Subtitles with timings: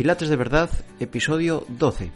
[0.00, 2.10] Pilates de Verdad, episodio 12.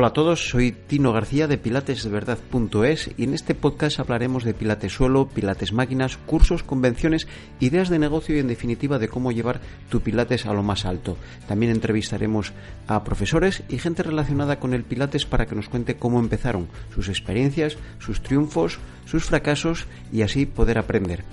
[0.00, 4.94] Hola a todos, soy Tino García de pilatesdeverdad.es y en este podcast hablaremos de pilates
[4.94, 7.28] suelo, pilates máquinas, cursos, convenciones,
[7.60, 9.60] ideas de negocio y en definitiva de cómo llevar
[9.90, 11.18] tu pilates a lo más alto.
[11.46, 12.54] También entrevistaremos
[12.88, 17.10] a profesores y gente relacionada con el pilates para que nos cuente cómo empezaron, sus
[17.10, 21.24] experiencias, sus triunfos, sus fracasos y así poder aprender.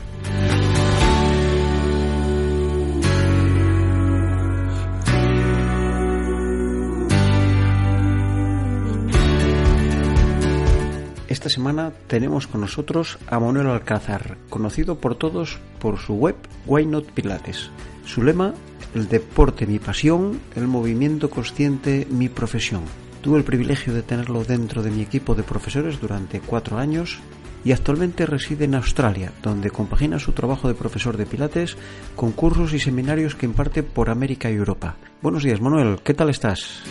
[11.28, 16.36] Esta semana tenemos con nosotros a Manuel Alcázar, conocido por todos por su web
[16.66, 17.70] Why Not Pilates.
[18.06, 18.54] Su lema,
[18.96, 22.84] el deporte mi pasión, el movimiento consciente mi profesión.
[23.22, 27.20] Tuve el privilegio de tenerlo dentro de mi equipo de profesores durante cuatro años
[27.66, 31.76] y actualmente reside en Australia, donde compagina su trabajo de profesor de Pilates
[32.16, 34.96] con cursos y seminarios que imparte por América y Europa.
[35.22, 36.84] Buenos días, Manuel, ¿qué tal estás?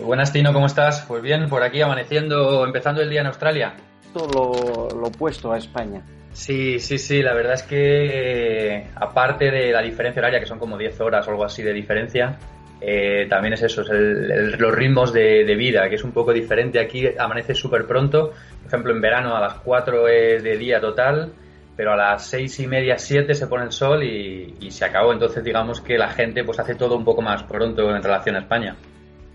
[0.00, 1.06] Buenas, Tino, ¿cómo estás?
[1.08, 3.74] Pues bien, por aquí amaneciendo, empezando el día en Australia.
[4.12, 6.02] Todo lo, opuesto a España.
[6.32, 10.58] Sí, sí, sí, la verdad es que eh, aparte de la diferencia horaria, que son
[10.58, 12.38] como 10 horas o algo así de diferencia,
[12.78, 16.78] eh, también es eso, es los ritmos de, vida, que es un poco diferente.
[16.78, 21.32] Aquí amanece súper pronto, por ejemplo, en verano a las 4 es de día total,
[21.74, 25.14] pero a las 6 y media, 7 se pone el sol y, y se acabó.
[25.14, 28.40] Entonces, digamos que la gente pues hace todo un poco más pronto en relación a
[28.40, 28.76] España.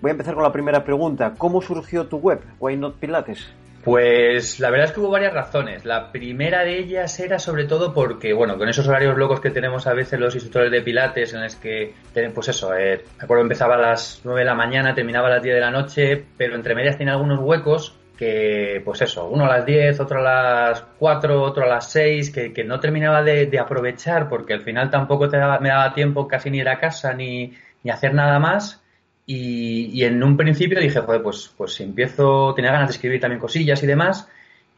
[0.01, 1.35] Voy a empezar con la primera pregunta.
[1.37, 3.53] ¿Cómo surgió tu web, Why Not Pilates?
[3.83, 5.85] Pues la verdad es que hubo varias razones.
[5.85, 9.85] La primera de ellas era sobre todo porque, bueno, con esos horarios locos que tenemos
[9.85, 11.93] a veces los instructores de pilates, en los que,
[12.33, 15.43] pues eso, eh, me acuerdo empezaba a las 9 de la mañana, terminaba a las
[15.43, 19.49] 10 de la noche, pero entre medias tenía algunos huecos que, pues eso, uno a
[19.57, 24.29] las 10, otro a las 4, otro a las 6, que, no terminaba de, aprovechar
[24.29, 25.27] porque al final tampoco
[25.59, 27.53] me daba tiempo casi ni ir a casa ni,
[27.83, 28.80] ni hacer nada más
[29.25, 33.39] y, en un principio dije, joder, pues, pues si empiezo, tenía ganas de escribir también
[33.39, 34.27] cosillas y demás,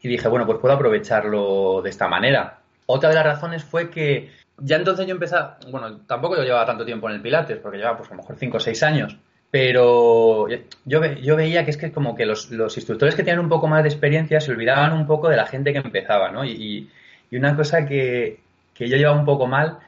[0.02, 2.58] y dije, bueno, pues puedo aprovecharlo de esta manera.
[2.86, 6.84] Otra de las razones fue que ya entonces yo empezaba, bueno, tampoco yo llevaba tanto
[6.84, 9.16] tiempo en el Pilates, porque llevaba pues a lo mejor 5 o 6 años,
[9.50, 13.66] pero yo, yo veía que es que como que los, instructores que tenían un poco
[13.66, 16.44] más de experiencia se olvidaban un poco de la gente que empezaba, ¿no?
[16.44, 16.90] Y,
[17.30, 18.40] y una cosa que,
[18.74, 19.78] que yo llevaba un poco mal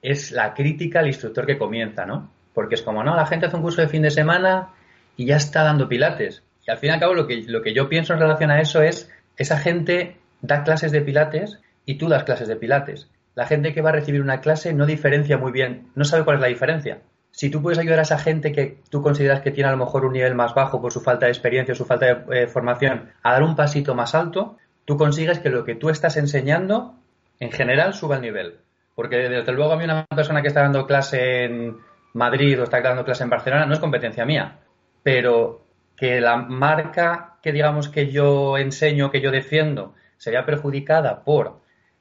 [0.00, 2.30] es la crítica al instructor que comienza, ¿no?
[2.56, 4.70] Porque es como, no, la gente hace un curso de fin de semana
[5.14, 6.42] y ya está dando pilates.
[6.66, 8.62] Y al fin y al cabo lo que, lo que yo pienso en relación a
[8.62, 13.10] eso es, esa gente da clases de pilates y tú das clases de pilates.
[13.34, 16.36] La gente que va a recibir una clase no diferencia muy bien, no sabe cuál
[16.36, 17.00] es la diferencia.
[17.30, 20.06] Si tú puedes ayudar a esa gente que tú consideras que tiene a lo mejor
[20.06, 23.10] un nivel más bajo por su falta de experiencia o su falta de eh, formación
[23.22, 24.56] a dar un pasito más alto,
[24.86, 26.94] tú consigues que lo que tú estás enseñando
[27.38, 28.54] en general suba el nivel.
[28.94, 31.76] Porque desde luego a mí una persona que está dando clase en,
[32.16, 34.58] Madrid o está dando clase en Barcelona, no es competencia mía,
[35.02, 35.64] pero
[35.96, 41.60] que la marca que digamos que yo enseño, que yo defiendo, sería perjudicada por,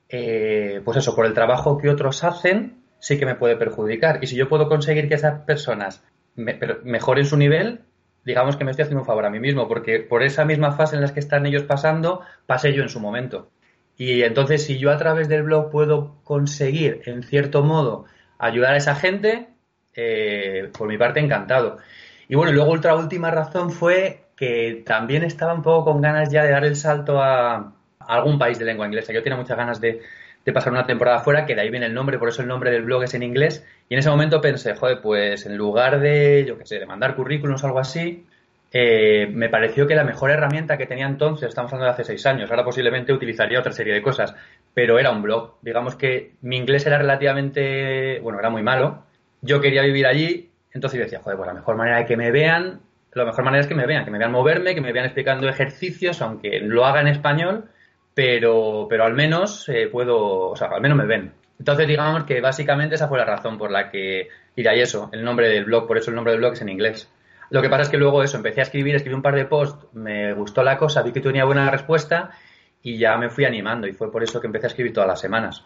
[0.09, 4.19] eh, pues eso, por el trabajo que otros hacen, sí que me puede perjudicar.
[4.21, 6.03] Y si yo puedo conseguir que esas personas
[6.35, 7.81] mejoren su nivel,
[8.25, 10.95] digamos que me estoy haciendo un favor a mí mismo, porque por esa misma fase
[10.95, 13.49] en la que están ellos pasando, pasé yo en su momento.
[13.97, 18.05] Y entonces, si yo a través del blog puedo conseguir, en cierto modo,
[18.39, 19.49] ayudar a esa gente,
[19.95, 21.77] eh, por mi parte encantado.
[22.27, 26.43] Y bueno, luego otra última razón fue que también estaba un poco con ganas ya
[26.43, 29.13] de dar el salto a, algún país de lengua inglesa.
[29.13, 30.01] Yo tenía muchas ganas de,
[30.53, 32.83] pasar una temporada fuera, que de ahí viene el nombre, por eso el nombre del
[32.83, 33.65] blog es en inglés.
[33.89, 37.15] Y en ese momento pensé, joder, pues en lugar de, yo qué sé, de mandar
[37.15, 38.25] currículums o algo así,
[38.71, 42.25] eh, me pareció que la mejor herramienta que tenía entonces, estamos hablando de hace seis
[42.25, 44.35] años, ahora posiblemente utilizaría otra serie de cosas,
[44.73, 45.55] pero era un blog.
[45.61, 49.04] Digamos que mi inglés era relativamente, bueno, era muy malo,
[49.45, 52.31] yo quería vivir allí, entonces yo decía, joder, pues la mejor manera de que me
[52.31, 52.81] vean,
[53.13, 55.47] la mejor manera es que me vean, que me vean moverme, que me vean explicando
[55.47, 57.65] ejercicios, aunque lo haga en español,
[58.13, 61.31] pero, pero al menos eh, puedo, o sea, al menos me ven.
[61.57, 65.09] Entonces digamos que básicamente esa fue la razón por la que, y de ahí eso,
[65.13, 67.09] el nombre del blog, por eso el nombre del blog es en inglés.
[67.51, 69.87] Lo que pasa es que luego eso, empecé a escribir, escribí un par de posts,
[69.93, 72.31] me gustó la cosa, vi que tenía buena respuesta
[72.85, 75.19] y ya me fui animando y fue por eso que empecé a escribir todas las
[75.19, 75.65] semanas.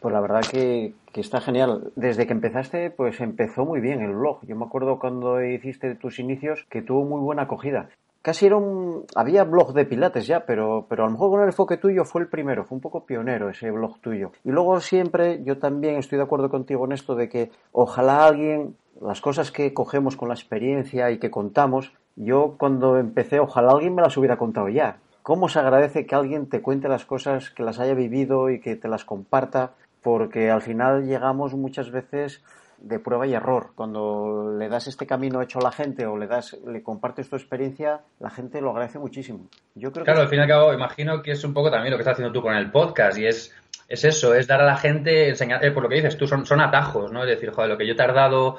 [0.00, 1.90] Pues la verdad que, está genial.
[1.96, 4.46] Desde que empezaste, pues empezó muy bien el blog.
[4.46, 7.88] Yo me acuerdo cuando hiciste tus inicios que tuvo muy buena acogida.
[8.22, 9.04] Casi era un...
[9.16, 12.20] Había blog de pilates ya, pero, pero a lo mejor con el enfoque tuyo fue
[12.22, 14.30] el primero, fue un poco pionero ese blog tuyo.
[14.44, 18.76] Y luego siempre, yo también estoy de acuerdo contigo en esto de que ojalá alguien,
[19.00, 23.96] las cosas que cogemos con la experiencia y que contamos, yo cuando empecé, ojalá alguien
[23.96, 27.62] me las hubiera contado ya cómo se agradece que alguien te cuente las cosas, que
[27.62, 29.72] las haya vivido y que te las comparta,
[30.02, 32.42] porque al final llegamos muchas veces
[32.78, 33.72] de prueba y error.
[33.74, 37.36] Cuando le das este camino hecho a la gente o le das, le compartes tu
[37.36, 39.50] experiencia, la gente lo agradece muchísimo.
[39.74, 41.98] Yo creo claro, al fin y al cabo, imagino que es un poco también lo
[41.98, 43.54] que estás haciendo tú con el podcast y es,
[43.86, 46.46] es eso, es dar a la gente, enseñar, eh, por lo que dices tú, son,
[46.46, 47.24] son atajos, ¿no?
[47.24, 48.56] Es decir, joder, lo que yo he tardado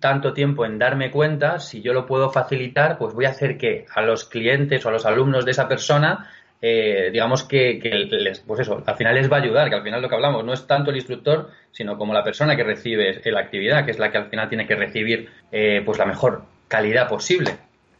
[0.00, 3.86] tanto tiempo en darme cuenta, si yo lo puedo facilitar, pues voy a hacer que
[3.94, 6.28] a los clientes o a los alumnos de esa persona
[6.60, 7.78] eh, digamos que,
[8.10, 10.44] les, pues eso, al final les va a ayudar, que al final lo que hablamos
[10.44, 13.98] no es tanto el instructor, sino como la persona que recibe la actividad, que es
[13.98, 17.52] la que al final tiene que recibir eh, pues la mejor calidad posible.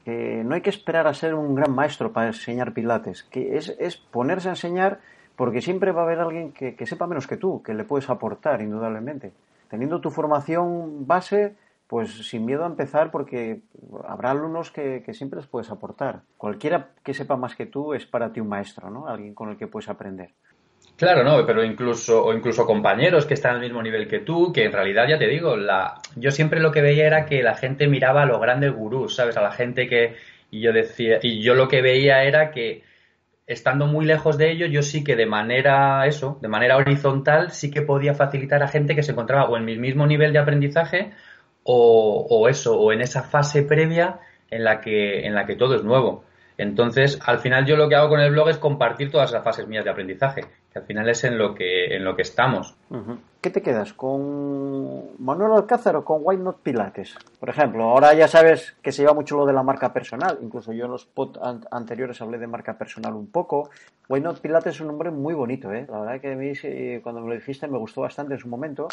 [0.06, 3.96] no hay que esperar a ser un gran maestro para enseñar pilates, que es, es
[3.96, 4.98] ponerse a enseñar
[5.36, 8.60] porque siempre va a haber alguien que sepa menos que tú, que le puedes aportar,
[8.60, 9.32] indudablemente.
[9.70, 11.54] Teniendo tu formación base,
[11.88, 13.62] pues sin miedo a empezar porque
[14.06, 16.20] habrá alumnos que, siempre les puedes aportar.
[16.36, 19.08] Cualquiera que sepa más que tú es para ti un maestro, ¿no?
[19.08, 20.30] Alguien con el que puedes aprender.
[20.96, 24.64] Claro, no, pero incluso, o incluso compañeros que están al mismo nivel que tú, que
[24.64, 27.88] en realidad ya te digo, la, yo siempre lo que veía era que la gente
[27.88, 29.36] miraba a los grandes gurús, ¿sabes?
[29.38, 30.16] A la gente que,
[30.50, 32.82] y yo decía, y yo lo que veía era que
[33.46, 37.70] estando muy lejos de ello, yo sí que de manera, eso, de manera horizontal, sí
[37.70, 41.12] que podía facilitar a gente que se encontraba o en mi mismo nivel de aprendizaje
[41.70, 44.20] o, eso, o en esa fase previa
[44.50, 46.24] en la que, en la que todo es nuevo.
[46.56, 49.68] Entonces, al final yo lo que hago con el blog es compartir todas las fases
[49.68, 50.40] mías de aprendizaje,
[50.72, 52.74] que al final es en lo que, en lo que estamos.
[53.40, 53.92] ¿Qué te quedas?
[53.92, 57.14] ¿Con Manuel Alcázar o con White Not Pilates?
[57.38, 60.38] Por ejemplo, ahora ya sabes que se lleva mucho lo de la marca personal.
[60.42, 61.36] Incluso yo en los pod
[61.70, 63.70] anteriores hablé de marca personal un poco.
[64.08, 65.86] White Not Pilates es un nombre muy bonito, ¿eh?
[65.88, 66.52] La verdad que a mí,
[67.02, 68.88] cuando me lo dijiste me gustó bastante en su momento.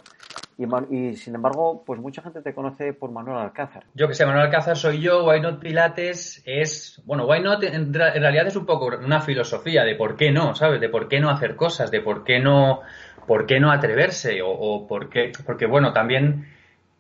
[0.57, 3.83] Y, sin embargo, pues mucha gente te conoce por Manuel Alcázar.
[3.93, 7.93] Yo que sé, Manuel Alcázar soy yo, Why Not Pilates es, bueno, Why Not en,
[7.93, 10.79] realidad es un poco una filosofía de por qué no, ¿sabes?
[10.79, 12.81] De por qué no hacer cosas, de por qué no,
[13.27, 16.45] por qué no atreverse o por qué, porque bueno, también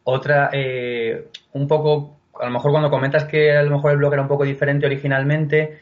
[0.05, 4.13] otra, eh, un poco, a lo mejor cuando comentas que a lo mejor el blog
[4.13, 5.79] era un poco diferente originalmente,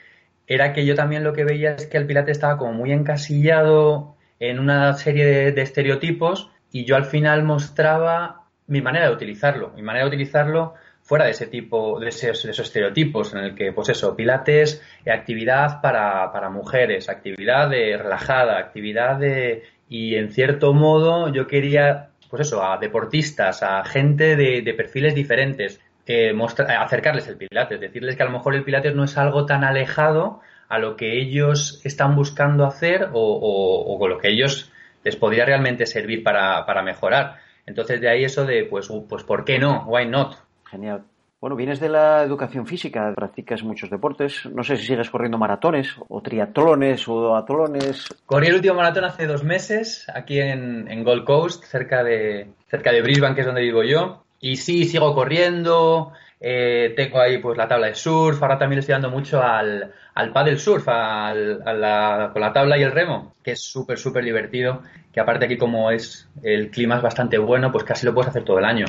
[0.48, 4.16] era que yo también lo que veía es que el Pilates estaba como muy encasillado
[4.40, 9.84] en una serie de estereotipos y yo al final mostraba mi manera de utilizarlo, mi
[9.84, 10.74] manera de utilizarlo
[11.04, 16.32] fuera de ese tipo, de esos, estereotipos en el que, pues eso, pilates, actividad para,
[16.32, 19.64] para mujeres, actividad de relajada, actividad de...
[19.88, 25.80] Y en cierto modo yo quería, pues eso, a deportistas, a gente de, perfiles diferentes,
[26.08, 26.34] eh,
[26.80, 30.40] acercarles el pilates, decirles que a lo mejor el pilates no es algo tan alejado
[30.70, 34.73] a lo que ellos están buscando hacer o, o, o con lo que ellos
[35.04, 37.38] les podría realmente servir para, para mejorar.
[37.66, 39.86] Entonces de ahí eso de, pues, pues, ¿por qué no?
[39.88, 40.36] Why not?
[40.70, 41.04] Genial.
[41.44, 44.46] Bueno, vienes de la educación física, practicas muchos deportes.
[44.46, 48.08] No sé si sigues corriendo maratones o triatlones o atlones.
[48.26, 52.94] Corrí el último maratón hace dos meses aquí en, en, Gold Coast, cerca de, cerca
[52.94, 54.24] de Brisbane, que es donde vivo yo.
[54.40, 56.14] Y sí, sigo corriendo.
[56.46, 58.44] Eh, tengo ahí pues la tabla de surf.
[58.44, 62.78] Ahora también estoy dando mucho al, al paddle surf, al, a la, con la tabla
[62.78, 64.82] y el remo, que es súper, súper divertido.
[65.14, 68.44] Que aparte aquí como es el clima es bastante bueno, pues casi lo puedes hacer
[68.44, 68.86] todo el año.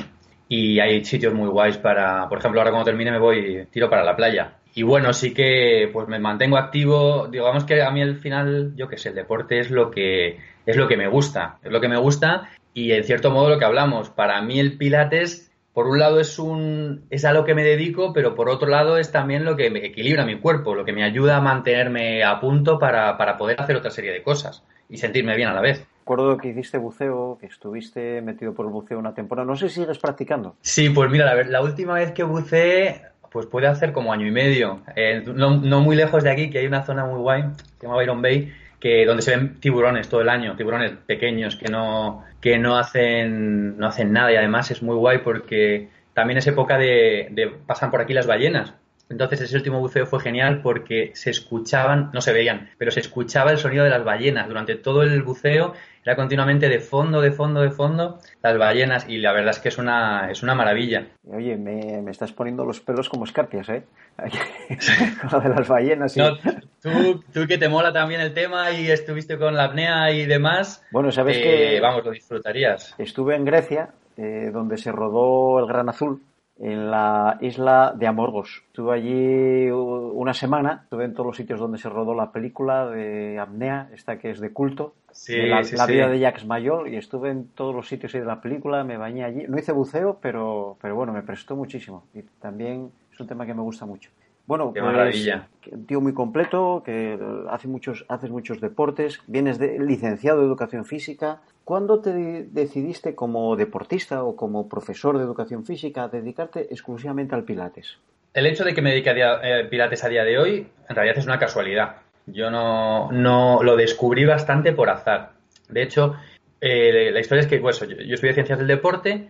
[0.49, 4.03] Y hay sitios muy guays para, por ejemplo, ahora cuando termine me voy, tiro para
[4.03, 4.55] la playa.
[4.73, 7.29] Y bueno, sí que pues me mantengo activo.
[7.29, 10.75] Digamos que a mí al final, yo qué sé, el deporte es lo que es
[10.75, 13.65] lo que me gusta, es lo que me gusta y en cierto modo lo que
[13.65, 14.09] hablamos.
[14.09, 18.13] Para mí el pilates por un lado es un es a lo que me dedico,
[18.13, 21.03] pero por otro lado es también lo que me equilibra mi cuerpo, lo que me
[21.03, 25.49] ayuda a mantenerme a punto para, poder hacer otra serie de cosas y sentirme bien
[25.49, 25.85] a la vez.
[25.99, 29.45] Recuerdo que hiciste buceo, que estuviste metido por el buceo una temporada.
[29.45, 30.55] No sé si sigues practicando.
[30.61, 34.31] Sí, pues mira, la, la última vez que buceé, pues puede hacer como año y
[34.31, 34.79] medio.
[34.95, 37.43] Eh, no, no, muy lejos de aquí, que hay una zona muy guay,
[37.79, 38.49] se llama Byron Bay,
[38.85, 43.79] que donde se ven tiburones todo el año, tiburones pequeños que no, que no hacen,
[43.79, 47.89] no hacen nada y además es muy guay porque también es época de, de pasan
[47.89, 48.75] por aquí las ballenas.
[49.09, 53.51] Entonces ese último buceo fue genial porque se escuchaban, no se veían, pero se escuchaba
[53.51, 55.73] el sonido de las ballenas durante todo el buceo
[56.05, 59.69] era continuamente de fondo, de fondo, de fondo, las ballenas, y la verdad es que
[59.69, 61.07] es una, es una maravilla.
[61.27, 63.83] Oye, me, me estás poniendo los pelos como escarpias, ¿eh?
[65.21, 66.15] con lo de las ballenas.
[66.15, 70.27] No, tú, tú, que te mola también el tema y estuviste con la apnea y
[70.27, 70.85] demás.
[70.91, 71.79] Bueno, sabes que.
[71.81, 72.93] Vamos, lo disfrutarías.
[72.99, 76.21] Estuve en Grecia, eh, donde se rodó El Gran Azul,
[76.57, 78.63] en la isla de Amorgos.
[78.67, 83.39] Estuve allí una semana, estuve en todos los sitios donde se rodó la película de
[83.39, 84.93] Apnea, esta que es de culto,
[85.27, 88.97] la, vida de Jacques Mayor, y estuve en todos los sitios de la película, me
[88.97, 89.43] bañé allí.
[89.47, 93.53] No hice buceo, pero, pero bueno, me prestó muchísimo y también es un tema que
[93.53, 94.09] me gusta mucho.
[94.47, 95.27] Bueno, Qué pues,
[95.71, 97.17] un tío muy completo, que
[97.49, 101.41] hace muchos, haces muchos deportes, vienes de licenciado de educación física.
[101.63, 107.43] ¿Cuándo te decidiste como deportista o como profesor de educación física a dedicarte exclusivamente al
[107.43, 107.97] pilates?
[108.35, 110.95] El hecho de que me dedique a día- eh, pilates a día de hoy, en
[110.95, 111.95] realidad es una casualidad.
[112.27, 115.31] Yo no, no lo descubrí bastante por azar.
[115.69, 116.15] De hecho,
[116.61, 119.29] eh, la historia es que pues, yo, yo estudié ciencias del deporte.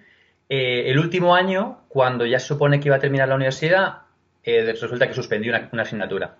[0.50, 4.05] eh, el último año, cuando ya se supone que iba a terminar la universidad,
[4.46, 6.36] eh, resulta que suspendí una, asignatura.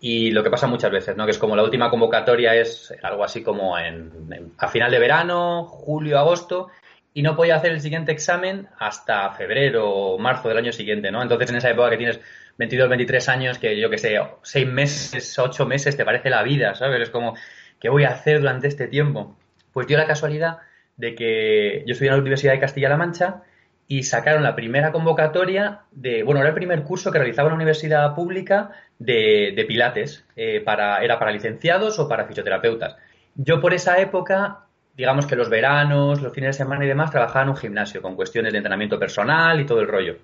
[0.00, 1.24] Y lo que pasa muchas veces, ¿no?
[1.24, 5.64] Que es como la última convocatoria es algo así como en- a final de verano,
[5.64, 6.68] julio, agosto,
[7.12, 11.20] y no podía hacer el siguiente examen hasta febrero o marzo del año siguiente, ¿no?
[11.20, 12.20] Entonces en esa época que tienes
[12.58, 16.74] 22, 23 años, que yo que sé, 6 meses, 8 meses, te parece la vida,
[16.76, 17.00] ¿sabes?
[17.00, 17.34] Es como,
[17.80, 19.36] ¿qué voy a hacer durante este tiempo?
[19.72, 20.58] Pues dio la casualidad
[20.96, 23.42] de que yo estudié en la Universidad de Castilla-La Mancha
[23.90, 28.14] y sacaron la primera convocatoria de, bueno, era el primer curso que realizaba una universidad
[28.14, 32.96] pública de, de Pilates, eh, para, era para licenciados o para fisioterapeutas.
[33.34, 37.44] Yo por esa época, digamos que los veranos, los fines de semana y demás, trabajaba
[37.44, 40.18] en un gimnasio con cuestiones de entrenamiento personal y todo el rollo.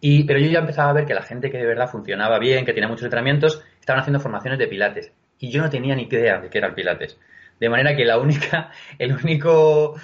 [0.00, 2.64] Y, pero yo ya empezaba a ver que la gente que de verdad funcionaba bien,
[2.64, 5.12] que tenía muchos entrenamientos, estaban haciendo formaciones de Pilates.
[5.38, 7.16] Y yo no tenía ni idea de qué era el Pilates.
[7.60, 9.94] De manera que la única, el único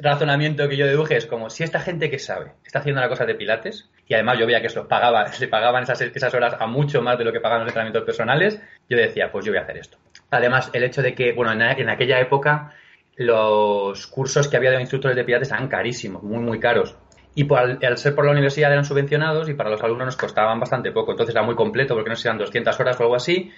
[0.00, 3.26] razonamiento que yo deduje es como si esta gente que sabe está haciendo las cosas
[3.26, 6.66] de pilates y además yo veía que se pagaba, le pagaban esas, esas horas a
[6.66, 9.62] mucho más de lo que pagaban los entrenamientos personales, yo decía, pues yo voy a
[9.62, 9.98] hacer esto.
[10.30, 12.72] Además, el hecho de que, bueno, en, aquella época
[13.16, 16.96] los cursos que había de instructores de pilates eran carísimos, muy, muy caros.
[17.34, 20.90] Y al, ser por la universidad eran subvencionados y para los alumnos nos costaban bastante
[20.90, 21.12] poco.
[21.12, 23.52] Entonces era muy completo porque no sé eran 200 horas o algo así.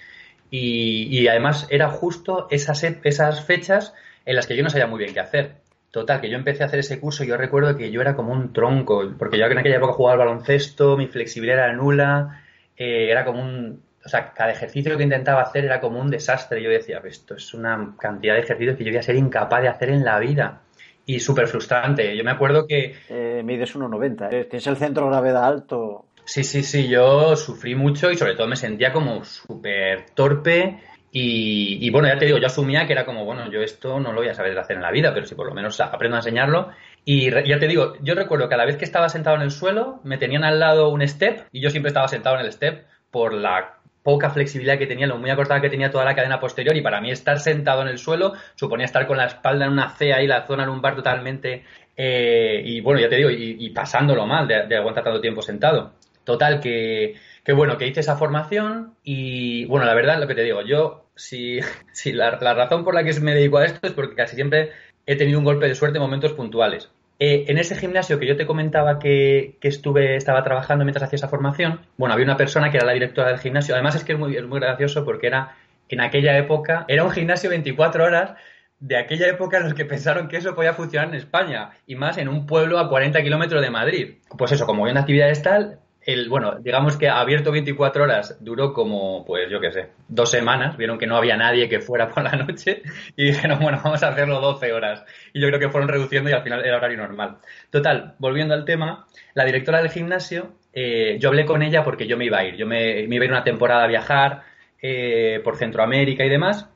[0.51, 3.93] Y, y además era justo esas, esas fechas
[4.25, 5.55] en las que yo no sabía muy bien qué hacer.
[5.93, 8.33] Total, que yo empecé a hacer ese curso y yo recuerdo que yo era como
[8.33, 12.41] un tronco, porque yo en aquella época jugaba al baloncesto, mi flexibilidad era nula,
[12.75, 13.83] eh, era como un...
[14.03, 16.63] O sea, cada ejercicio que intentaba hacer era como un desastre.
[16.63, 19.67] Yo decía, esto es una cantidad de ejercicios que yo voy a ser incapaz de
[19.67, 20.61] hacer en la vida.
[21.05, 22.17] Y súper frustrante.
[22.17, 22.95] Yo me acuerdo que...
[23.09, 24.33] Eh, mides 1,90.
[24.33, 24.45] ¿eh?
[24.45, 26.07] Tienes el centro de gravedad alto.
[26.25, 26.87] Sí, sí, sí.
[26.87, 30.79] Yo sufrí mucho y sobre todo me sentía como súper torpe.
[31.15, 34.11] Y, y, bueno, ya te digo, yo asumía que era como, bueno, yo esto no
[34.11, 36.19] lo voy a saber hacer en la vida, pero si por lo menos aprendo a
[36.19, 36.71] enseñarlo.
[37.05, 39.43] Y re, ya te digo, yo recuerdo que a la vez que estaba sentado en
[39.43, 42.51] el suelo, me tenían al lado un step y yo siempre estaba sentado en el
[42.51, 46.39] step por la poca flexibilidad que tenía, lo muy acortada que tenía toda la cadena
[46.39, 49.71] posterior y para mí estar sentado en el suelo suponía estar con la espalda en
[49.71, 51.63] una C ahí, la zona lumbar totalmente
[51.95, 55.41] eh, y bueno, ya te digo, y, y pasándolo mal de, de, aguantar tanto tiempo
[55.41, 55.93] sentado.
[56.23, 60.43] Total, que, que bueno, que hice esa formación y bueno, la verdad, lo que te
[60.43, 61.59] digo, yo, si,
[62.13, 64.71] la, razón por la que me dedico a esto es porque casi siempre
[65.05, 66.89] he tenido un golpe de suerte en momentos puntuales.
[67.19, 71.29] Eh, en ese gimnasio que yo te comentaba que, estuve, estaba trabajando mientras hacía esa
[71.29, 73.75] formación, bueno, había una persona que era la directora del gimnasio.
[73.75, 75.55] Además es que es muy, muy gracioso porque era,
[75.89, 78.33] en aquella época, era un gimnasio 24 horas
[78.79, 82.17] de aquella época en los que pensaron que eso podía funcionar en España y más
[82.17, 84.15] en un pueblo a 40 kilómetros de Madrid.
[84.37, 88.73] Pues eso, como había una actividad tal, el, bueno, digamos que abierto 24 horas duró
[88.73, 90.75] como, pues yo qué sé, dos semanas.
[90.77, 92.81] Vieron que no había nadie que fuera por la noche
[93.15, 95.05] y dijeron, bueno, vamos a hacerlo 12 horas.
[95.33, 97.37] Y yo creo que fueron reduciendo y al final era horario normal.
[97.69, 102.17] Total, volviendo al tema, la directora del gimnasio, eh, yo hablé con ella porque yo
[102.17, 102.55] me iba a ir.
[102.55, 104.41] Yo me, iba a ir una temporada a viajar
[104.81, 106.69] eh, por Centroamérica y demás.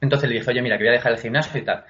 [0.00, 1.84] Entonces le dije, oye, mira, que voy a dejar el gimnasio y tal.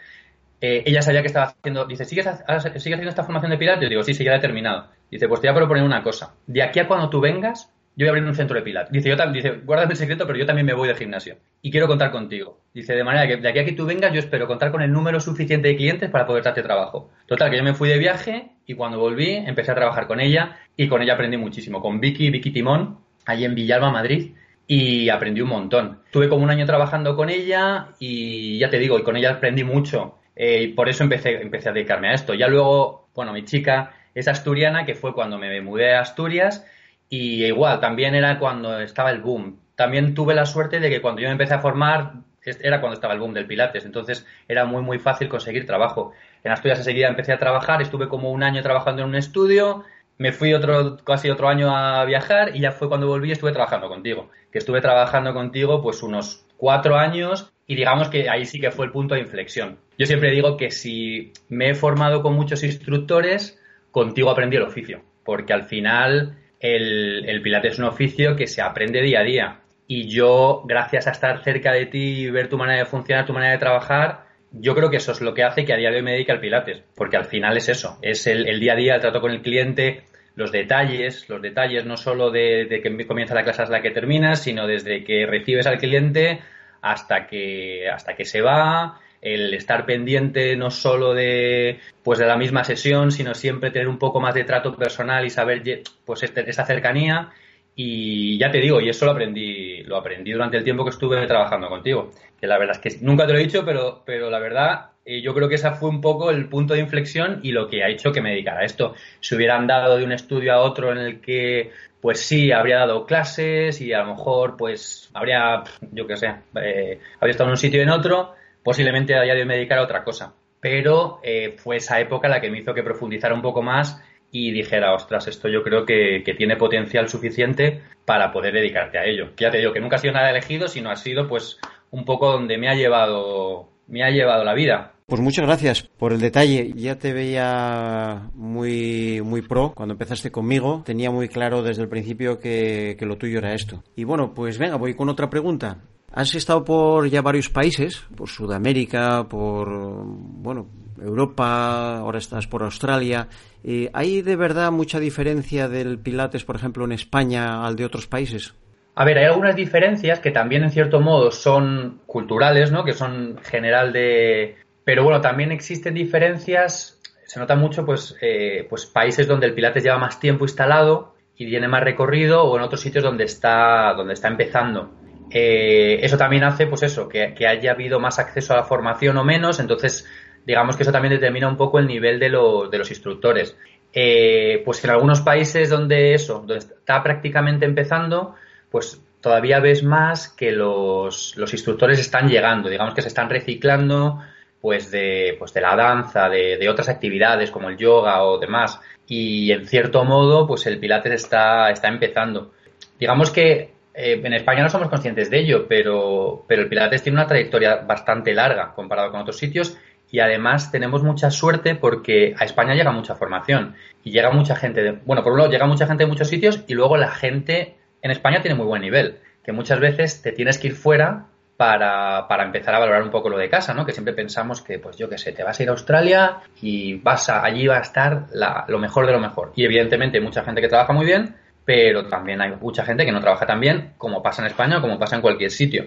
[0.61, 3.83] Eh, ella sabía que estaba haciendo, dice, ¿sigues, ¿sigues haciendo esta formación de pilates?
[3.83, 4.88] Yo digo, sí, sí, ya terminado.
[5.11, 6.35] Dice, pues te voy a proponer una cosa.
[6.47, 8.93] De aquí a cuando tú vengas, yo voy a abrir un centro de pilates.
[8.93, 11.37] Dice, yo también, dice, guárdame el secreto, pero yo también me voy del gimnasio.
[11.62, 12.61] Y quiero contar contigo.
[12.73, 14.93] Dice, de manera que de aquí a que tú vengas, yo espero contar con el
[14.93, 17.11] número suficiente de clientes para poder darte trabajo.
[17.27, 20.59] Total, que yo me fui de viaje y cuando volví, empecé a trabajar con ella
[20.77, 21.83] y con ella aprendí muchísimo.
[21.83, 24.31] Con Vicky, Vicky Timón, allí en Villalba, Madrid.
[24.69, 26.03] Y aprendí un montón.
[26.12, 29.65] Tuve como un año trabajando con ella y ya te digo, y con ella aprendí
[29.65, 30.19] mucho.
[30.37, 32.33] Eh, y por eso empecé, empecé a dedicarme a esto.
[32.35, 36.67] Ya luego, bueno, mi chica es asturiana, que fue cuando me mudé a Asturias,
[37.09, 39.61] y igual, también era cuando estaba el boom.
[39.77, 43.15] También tuve la suerte de que cuando yo me empecé a formar, era cuando estaba
[43.15, 46.12] el boom del Pilates, entonces era muy, muy fácil conseguir trabajo.
[46.45, 49.85] En Asturias enseguida empecé a trabajar, estuve como un año trabajando en un estudio,
[50.19, 53.88] me fui otro, casi otro año a viajar y ya fue cuando volví estuve trabajando
[53.88, 54.31] contigo.
[54.50, 58.87] Que estuve trabajando contigo pues unos cuatro años y digamos que ahí sí que fue
[58.87, 59.79] el punto de inflexión.
[59.97, 63.58] Yo siempre digo que si me he formado con muchos instructores,
[63.90, 68.62] contigo aprendí el oficio, porque al final el, el Pilates es un oficio que se
[68.62, 69.61] aprende día a día.
[69.87, 73.33] Y yo, gracias a estar cerca de ti y ver tu manera de funcionar, tu
[73.33, 75.97] manera de trabajar, yo creo que eso es lo que hace que a día de
[75.97, 78.95] hoy me dedique al Pilates, porque al final es eso, es el, día a día,
[78.95, 80.04] el trato con el cliente,
[80.35, 84.42] los detalles, los detalles no solo de, que comienza la clase hasta la que terminas,
[84.42, 86.40] sino desde que recibes al cliente
[86.80, 92.37] hasta que, hasta que se va, el estar pendiente no solo de pues de la
[92.37, 95.63] misma sesión, sino siempre tener un poco más de trato personal y saber
[96.05, 97.33] pues este, esa cercanía
[97.81, 101.25] y ya te digo, y eso lo aprendí, lo aprendí durante el tiempo que estuve
[101.29, 102.11] trabajando contigo.
[102.41, 105.23] Que la verdad es que nunca te lo he dicho, pero, pero la verdad, eh,
[105.23, 107.89] yo creo que esa fue un poco el punto de inflexión y lo que ha
[107.89, 108.95] hecho que me dedicara a esto.
[109.21, 111.71] Si hubieran dado de un estudio a otro en el que,
[112.01, 116.99] pues sí, habría dado clases y a lo mejor, pues, habría, yo qué sé, eh,
[117.21, 118.35] habría estado en un sitio y en otro,
[118.69, 120.35] posiblemente a día de me a otra cosa.
[120.61, 123.99] Pero eh, fue esa época la que me hizo que profundizara un poco más
[124.31, 129.31] y dijera, ostras, esto yo creo que, tiene potencial suficiente para poder dedicarte a ello.
[129.39, 131.59] Ya te digo que nunca ha sido nada elegido, sino ha sido pues
[131.91, 134.93] un poco donde me ha llevado, me ha llevado la vida.
[135.07, 136.75] Pues muchas gracias por el detalle.
[136.77, 140.83] Ya te veía muy, muy pro cuando empezaste conmigo.
[140.85, 143.83] Tenía muy claro desde el principio que lo tuyo era esto.
[143.97, 145.79] Y bueno, pues venga, voy con otra pregunta.
[146.12, 150.67] Has estado por ya varios países, por Sudamérica, por bueno,
[151.00, 153.29] Europa, ahora estás por Australia.
[153.62, 158.07] Eh, ¿Hay de verdad mucha diferencia del Pilates, por ejemplo, en España al de otros
[158.07, 158.55] países?
[158.95, 162.85] A ver, hay algunas diferencias que también en cierto modo son culturales, ¿no?
[162.85, 164.57] Que son general de...
[164.85, 169.85] Pero bueno, también existen diferencias, se nota mucho pues, eh, pues países donde el Pilates
[169.85, 174.15] lleva más tiempo instalado y tiene más recorrido o en otros sitios donde está, donde
[174.15, 174.91] está empezando.
[175.31, 179.25] Eh, eso también hace, pues eso, que, haya habido más acceso a la formación o
[179.25, 180.07] menos, entonces
[180.47, 183.57] digamos que eso también determina un poco el nivel de, de los instructores.
[183.93, 188.35] Eh, pues en algunos países donde eso, donde está prácticamente empezando,
[188.71, 194.21] pues todavía ves más que los, los instructores están llegando, digamos que se están reciclando
[194.61, 198.81] pues de, pues de la danza, de, de, otras actividades como el yoga o demás.
[199.07, 202.53] Y en cierto modo, pues el Pilates está, está empezando.
[202.99, 207.19] Digamos que eh, en España no somos conscientes de ello, pero, pero el Pilates tiene
[207.19, 209.77] una trayectoria bastante larga comparado con otros sitios
[210.11, 214.83] y además tenemos mucha suerte porque a España llega mucha formación y llega mucha gente,
[214.83, 217.77] de, bueno, por un lado llega mucha gente de muchos sitios y luego la gente
[218.01, 222.29] en España tiene muy buen nivel, que muchas veces te tienes que ir fuera para,
[222.29, 223.85] para, empezar a valorar un poco lo de casa, ¿no?
[223.85, 226.95] Que siempre pensamos que, pues yo qué sé, te vas a ir a Australia y
[227.01, 228.27] vas a, allí va a estar
[228.69, 229.51] lo mejor de lo mejor.
[229.57, 231.35] Y evidentemente mucha gente que trabaja muy bien,
[231.68, 234.81] pero también hay mucha gente que no trabaja tan bien como pasa en España o
[234.81, 235.85] como pasa en cualquier sitio.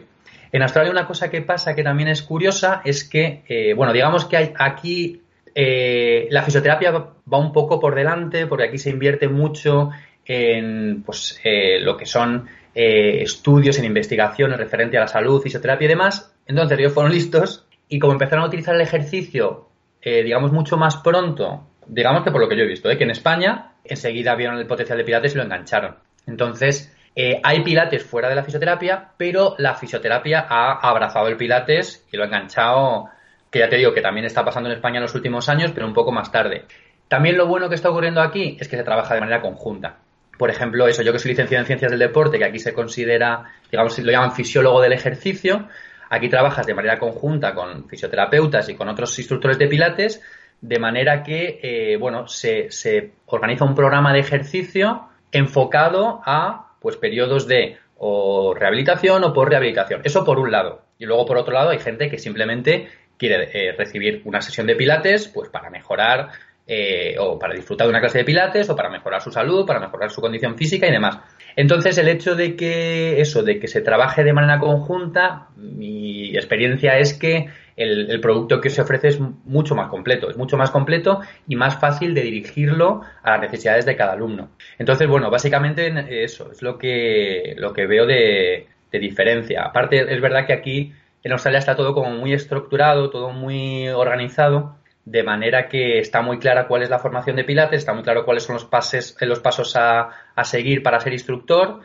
[0.51, 4.25] En Australia una cosa que pasa que también es curiosa es que, eh, bueno, digamos
[4.25, 5.23] que hay, aquí
[5.55, 9.89] eh, la fisioterapia va un poco por delante porque aquí se invierte mucho
[10.23, 15.89] en pues, eh, lo que son estudios, en investigaciones referente a la salud, fisioterapia y
[15.89, 16.31] demás.
[16.45, 19.69] Entonces ellos fueron listos y como empezaron a utilizar el ejercicio,
[20.03, 23.70] digamos, mucho más pronto, digamos que por lo que yo he visto, que en España
[23.83, 25.95] enseguida vieron el potencial de Pilates y lo engancharon.
[26.27, 32.05] Entonces, eh, hay Pilates fuera de la fisioterapia, pero la fisioterapia ha abrazado el Pilates
[32.11, 33.09] y lo ha enganchado,
[33.49, 35.85] que ya te digo que también está pasando en España en los últimos años, pero
[35.85, 36.65] un poco más tarde.
[37.07, 39.97] También lo bueno que está ocurriendo aquí es que se trabaja de manera conjunta.
[40.37, 43.43] Por ejemplo, eso, yo que soy licenciado en ciencias del deporte, que aquí se considera,
[43.69, 45.67] digamos, lo llaman fisiólogo del ejercicio,
[46.09, 50.21] aquí trabajas de manera conjunta con fisioterapeutas y con otros instructores de pilates,
[50.62, 56.97] de manera que, eh, bueno, se, se, organiza un programa de ejercicio enfocado a, pues,
[56.97, 60.02] periodos de o rehabilitación o por rehabilitación.
[60.04, 60.84] Eso por un lado.
[60.97, 64.76] Y luego, por otro lado, hay gente que simplemente quiere eh, recibir una sesión de
[64.76, 66.30] pilates, pues, para mejorar
[66.67, 69.80] eh, o para disfrutar de una clase de pilates o para mejorar su salud, para
[69.80, 71.19] mejorar su condición física y demás.
[71.56, 76.97] Entonces, el hecho de que eso, de que se trabaje de manera conjunta, mi experiencia
[76.97, 77.50] es que
[77.81, 81.79] el, producto que se ofrece es mucho más completo, es mucho más completo y más
[81.79, 84.51] fácil de dirigirlo a las necesidades de cada alumno.
[84.77, 89.63] Entonces, bueno, básicamente eso es lo que, lo que veo de, diferencia.
[89.63, 94.75] Aparte, es verdad que aquí en Australia está todo como muy estructurado, todo muy organizado,
[95.05, 98.25] de manera que está muy clara cuál es la formación de Pilates, está muy claro
[98.25, 101.79] cuáles son los, pases, los pasos a, a seguir para ser instructor.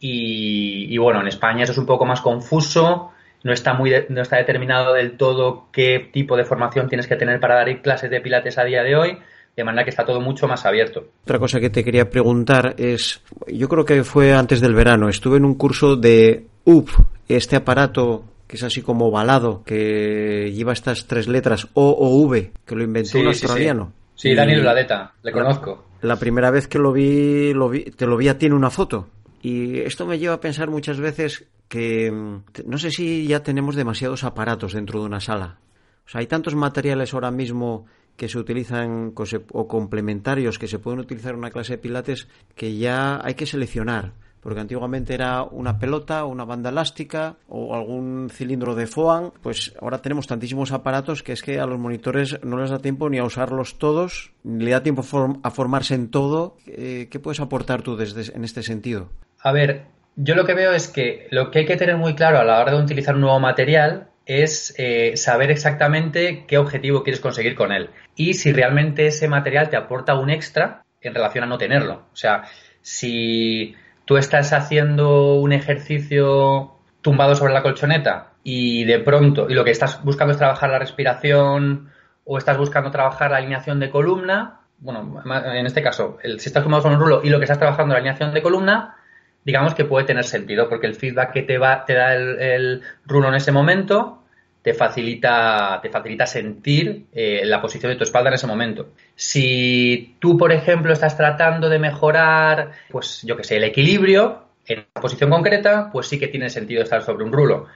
[0.00, 4.22] Y, y, bueno, en España eso es un poco más confuso no está muy no
[4.22, 8.20] está determinado del todo qué tipo de formación tienes que tener para dar clases de
[8.20, 9.18] pilates a día de hoy
[9.56, 11.08] de manera que está todo mucho más abierto.
[11.24, 15.38] Otra cosa que te quería preguntar es, yo creo que fue antes del verano, estuve
[15.38, 16.88] en un curso de UP,
[17.28, 22.52] este aparato que es así como ovalado, que lleva estas tres letras O o V,
[22.64, 23.92] que lo inventó un australiano.
[24.14, 25.84] Sí, Daniel Bladeta, le conozco.
[26.00, 28.70] La primera vez que lo vi, lo vi, te lo vi a ti en una
[28.70, 29.08] foto.
[29.42, 33.76] Y esto me lleva a pensar muchas veces que mm, no sé si ya tenemos
[33.76, 35.58] demasiados aparatos dentro de una sala.
[36.06, 39.14] O sea, hay tantos materiales ahora mismo que se utilizan
[39.52, 43.46] o complementarios que se pueden utilizar en una clase de pilates que ya hay que
[43.46, 49.74] seleccionar porque antiguamente era una pelota, una banda elástica o algún cilindro de foam, pues
[49.80, 53.18] ahora tenemos tantísimos aparatos que es que a los monitores no les da tiempo ni
[53.18, 55.04] a usarlos todos, ni le da tiempo
[55.42, 56.56] a formarse en todo.
[56.66, 59.08] Eh, ¿Qué puedes aportar tú desde, en este sentido?
[59.40, 62.38] A ver, yo lo que veo es que lo que hay que tener muy claro
[62.38, 67.20] a la hora de utilizar un nuevo material es eh, saber exactamente qué objetivo quieres
[67.20, 71.46] conseguir con él y si realmente ese material te aporta un extra en relación a
[71.46, 72.06] no tenerlo.
[72.12, 72.44] O sea,
[72.82, 73.74] si
[74.04, 79.70] tú estás haciendo un ejercicio tumbado sobre la colchoneta y de pronto, y lo que
[79.70, 81.90] estás buscando es trabajar la respiración
[82.24, 86.82] o estás buscando trabajar la alineación de columna, bueno, en este caso, si estás tumbado
[86.82, 88.97] sobre un rulo y lo que estás trabajando la alineación de columna,
[89.44, 93.28] digamos que puede tener sentido, porque el feedback que te, va, te da el, rulo
[93.28, 94.22] en ese momento
[94.62, 98.90] te facilita, te facilita sentir eh, la posición de tu espalda en ese momento.
[99.14, 104.80] Si tú, por ejemplo, estás tratando de mejorar, pues yo que sé, el equilibrio en
[104.94, 107.66] una posición concreta, pues sí que tiene sentido estar sobre un rulo.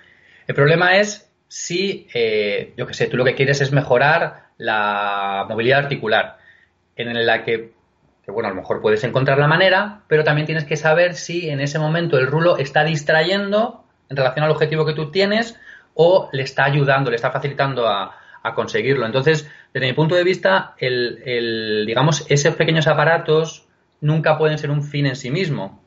[0.47, 5.47] El problema es si, eh, yo que sé, tú lo que quieres es mejorar la
[5.49, 6.39] movilidad articular,
[6.97, 7.73] en la que,
[8.25, 11.49] que, bueno, a lo mejor puedes encontrar la manera, pero también tienes que saber si
[11.49, 15.59] en ese momento el rulo está distrayendo en relación al objetivo que tú tienes
[15.95, 18.19] o le está ayudando, le está facilitando a,
[18.57, 19.07] conseguirlo.
[19.07, 23.69] Entonces, desde mi punto de vista, el, digamos, esos pequeños aparatos
[24.01, 25.81] nunca pueden ser un fin en sí mismo,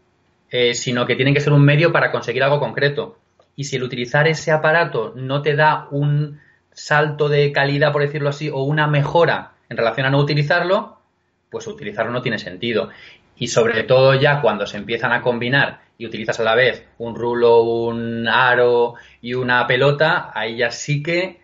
[0.50, 3.18] eh, sino que tienen que ser un medio para conseguir algo concreto.
[3.58, 6.40] Y si el utilizar ese aparato no te da un
[6.72, 10.95] salto de calidad, por decirlo así, o una mejora en relación a no utilizarlo,
[11.56, 12.90] pues utilizarlo no tiene sentido.
[13.38, 17.16] Y sobre todo ya cuando se empiezan a combinar y utilizas a la vez un
[17.16, 21.40] rulo, un aro y una pelota, ahí ya sí que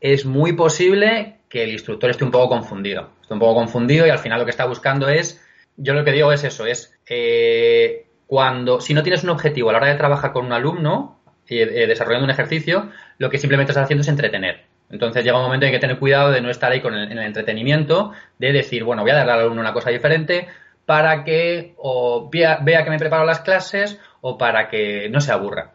[0.00, 3.10] es muy posible que el instructor esté un poco confundido.
[3.20, 5.44] Esté un poco confundido y al final lo que está buscando es,
[5.76, 9.72] yo lo que digo es eso, es eh, cuando, si no tienes un objetivo a
[9.72, 13.72] la hora de trabajar con un alumno, eh, eh, desarrollando un ejercicio, lo que simplemente
[13.72, 14.65] estás haciendo es entretener.
[14.90, 16.94] Entonces llega un momento en que hay que tener cuidado de no estar ahí con
[16.94, 20.48] el, en el entretenimiento, de decir, bueno, voy a darle al alumno una cosa diferente,
[20.86, 25.72] para que o vea, que me preparo las clases o para que no se aburra.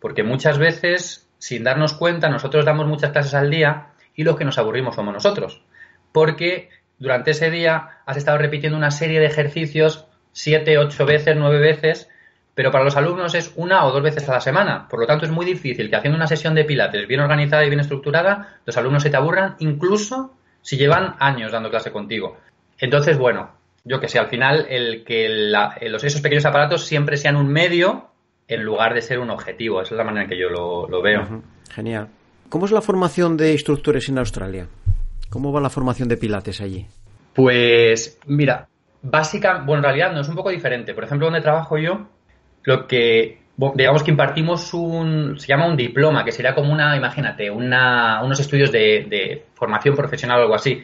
[0.00, 4.44] Porque muchas veces, sin darnos cuenta, nosotros damos muchas clases al día y los que
[4.44, 5.62] nos aburrimos somos nosotros.
[6.12, 11.58] Porque durante ese día has estado repitiendo una serie de ejercicios siete, ocho veces, nueve
[11.58, 12.08] veces,
[12.54, 14.86] pero para los alumnos es una o dos veces a la semana.
[14.88, 17.68] Por lo tanto, es muy difícil que haciendo una sesión de pilates bien organizada y
[17.68, 22.36] bien estructurada, los alumnos se te aburran, incluso si llevan años dando clase contigo.
[22.78, 23.50] Entonces, bueno,
[23.84, 28.08] yo que sé, al final el que los, esos pequeños aparatos siempre sean un medio
[28.48, 29.82] en lugar de ser un objetivo.
[29.82, 31.42] Esa es la manera en que yo lo, veo.
[31.70, 32.08] Genial.
[32.48, 34.68] ¿Cómo es la formación de instructores en Australia?
[35.28, 36.86] ¿Cómo va la formación de pilates allí?
[37.34, 38.68] Pues mira,
[39.02, 40.94] básica, bueno, en realidad no es un poco diferente.
[40.94, 42.06] Por ejemplo, donde trabajo yo,
[42.64, 43.38] lo que
[43.76, 48.40] digamos que impartimos un, se llama un diploma, que sería como una, imagínate, una, unos
[48.40, 50.82] estudios de, de formación profesional o algo así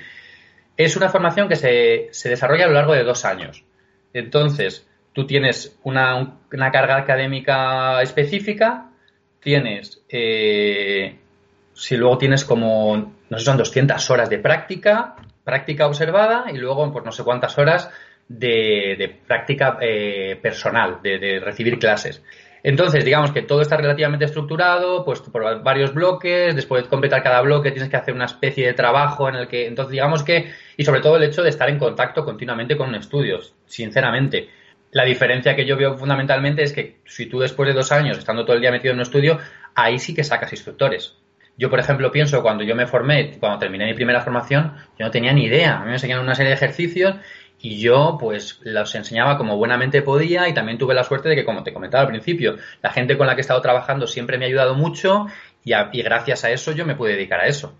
[0.85, 3.63] es una formación que se, desarrolla a lo largo de dos años.
[4.15, 6.39] Entonces, tú tienes una,
[6.73, 8.91] carga académica específica,
[9.41, 11.19] tienes, eh,
[11.75, 16.91] si luego tienes como, no sé, son 200 horas de práctica, práctica observada y luego,
[16.91, 17.91] pues no sé cuántas horas
[18.31, 22.23] de, práctica eh, personal, de recibir clases.
[22.63, 27.41] Entonces, digamos que todo está relativamente estructurado, pues por varios bloques, después de completar cada
[27.41, 30.85] bloque tienes que hacer una especie de trabajo en el que, entonces digamos que, y
[30.85, 34.49] sobre todo el hecho de estar en contacto continuamente con estudios, sinceramente.
[34.93, 38.45] La diferencia que yo veo fundamentalmente es que si tú después de dos años estando
[38.45, 39.39] todo el día metido en un estudio,
[39.75, 41.17] ahí sí que sacas instructores.
[41.57, 45.11] Yo, por ejemplo, pienso cuando yo me formé, cuando terminé mi primera formación, yo no
[45.11, 45.77] tenía ni idea.
[45.77, 47.17] A mí me enseñaron una serie de ejercicios
[47.63, 51.45] y yo pues los enseñaba como buenamente podía y también tuve la suerte de que,
[51.45, 54.47] como te comentaba al principio, la gente con la que he estado trabajando siempre me
[54.47, 55.27] ha ayudado mucho
[55.65, 57.79] y, gracias a eso yo me pude dedicar a eso.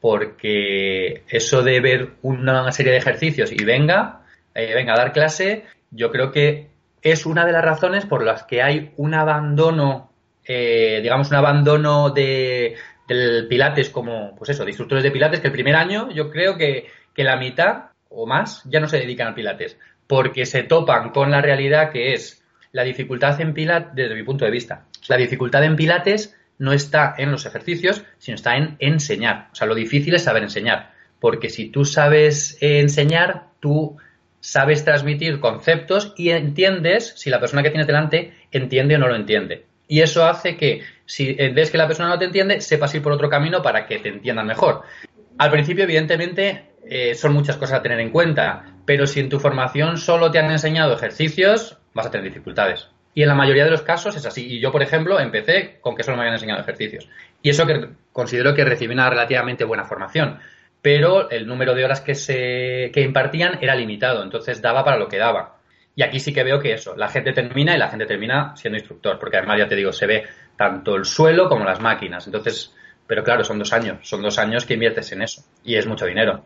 [0.00, 4.22] Porque eso de ver una serie de ejercicios y venga,
[4.54, 6.70] eh, venga a dar clase, yo creo que
[7.02, 10.10] es una de las razones por las que hay un abandono,
[10.44, 15.48] eh, digamos, un abandono de, del Pilates como, pues eso, de instructores de Pilates, que
[15.48, 19.28] el primer año yo creo que, que la mitad o más ya no se dedican
[19.28, 24.14] al Pilates, porque se topan con la realidad que es la dificultad en Pilates, desde
[24.14, 28.56] mi punto de vista, la dificultad en Pilates no está en los ejercicios, sino está
[28.56, 29.48] en enseñar.
[29.52, 33.96] O sea, lo difícil es saber enseñar, porque si tú sabes enseñar, tú
[34.40, 39.16] sabes transmitir conceptos y entiendes si la persona que tienes delante entiende o no lo
[39.16, 39.66] entiende.
[39.88, 43.12] Y eso hace que si ves que la persona no te entiende, sepas ir por
[43.12, 44.82] otro camino para que te entiendan mejor.
[45.38, 49.38] Al principio, evidentemente, eh, son muchas cosas a tener en cuenta, pero si en tu
[49.38, 52.88] formación solo te han enseñado ejercicios, vas a tener dificultades.
[53.14, 54.46] Y en la mayoría de los casos es así.
[54.46, 57.08] Y yo, por ejemplo, empecé con que solo me habían enseñado ejercicios.
[57.42, 60.38] Y eso que considero que recibí una relativamente buena formación.
[60.80, 65.18] Pero el número de horas que se impartían era limitado, entonces daba para lo que
[65.18, 65.58] daba.
[65.94, 68.78] Y aquí sí que veo que eso, la gente termina y la gente termina siendo
[68.78, 70.24] instructor, porque además ya te digo, se ve
[70.56, 72.26] tanto el suelo como las máquinas.
[72.26, 72.74] Entonces,
[73.06, 76.06] pero claro, son dos años, son dos años que inviertes en eso y es mucho
[76.06, 76.44] dinero.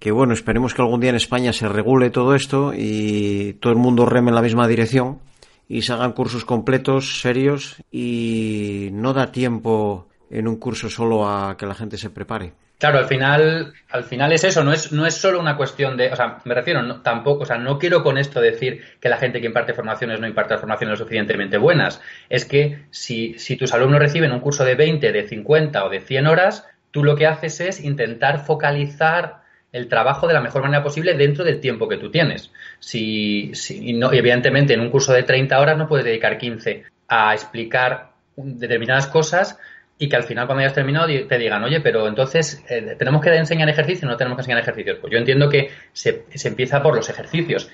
[0.00, 3.78] Que bueno, esperemos que algún día en España se regule todo esto y todo el
[3.78, 5.20] mundo reme en la misma dirección
[5.68, 11.56] y se hagan cursos completos, serios y no da tiempo en un curso solo a
[11.56, 12.52] que la gente se prepare.
[12.78, 16.12] Claro, al final, al final es eso, no es, no es solo una cuestión de,
[16.12, 19.16] o sea, me refiero, no, tampoco, o sea, no quiero con esto decir que la
[19.16, 22.02] gente que imparte formaciones no imparte formaciones lo suficientemente buenas.
[22.28, 26.00] Es que si, si tus alumnos reciben un curso de 20, de 50 o de
[26.00, 29.43] 100 horas, tú lo que haces es intentar focalizar
[29.74, 32.52] el trabajo de la mejor manera posible dentro del tiempo que tú tienes.
[32.78, 37.34] Si, si no, evidentemente, en un curso de 30 horas no puedes dedicar 15 a
[37.34, 39.58] explicar determinadas cosas
[39.98, 43.34] y que al final cuando hayas terminado te digan, oye, pero entonces eh, tenemos que
[43.34, 44.98] enseñar ejercicios, no tenemos que enseñar ejercicios.
[45.00, 47.68] Pues yo entiendo que se, se empieza por los ejercicios,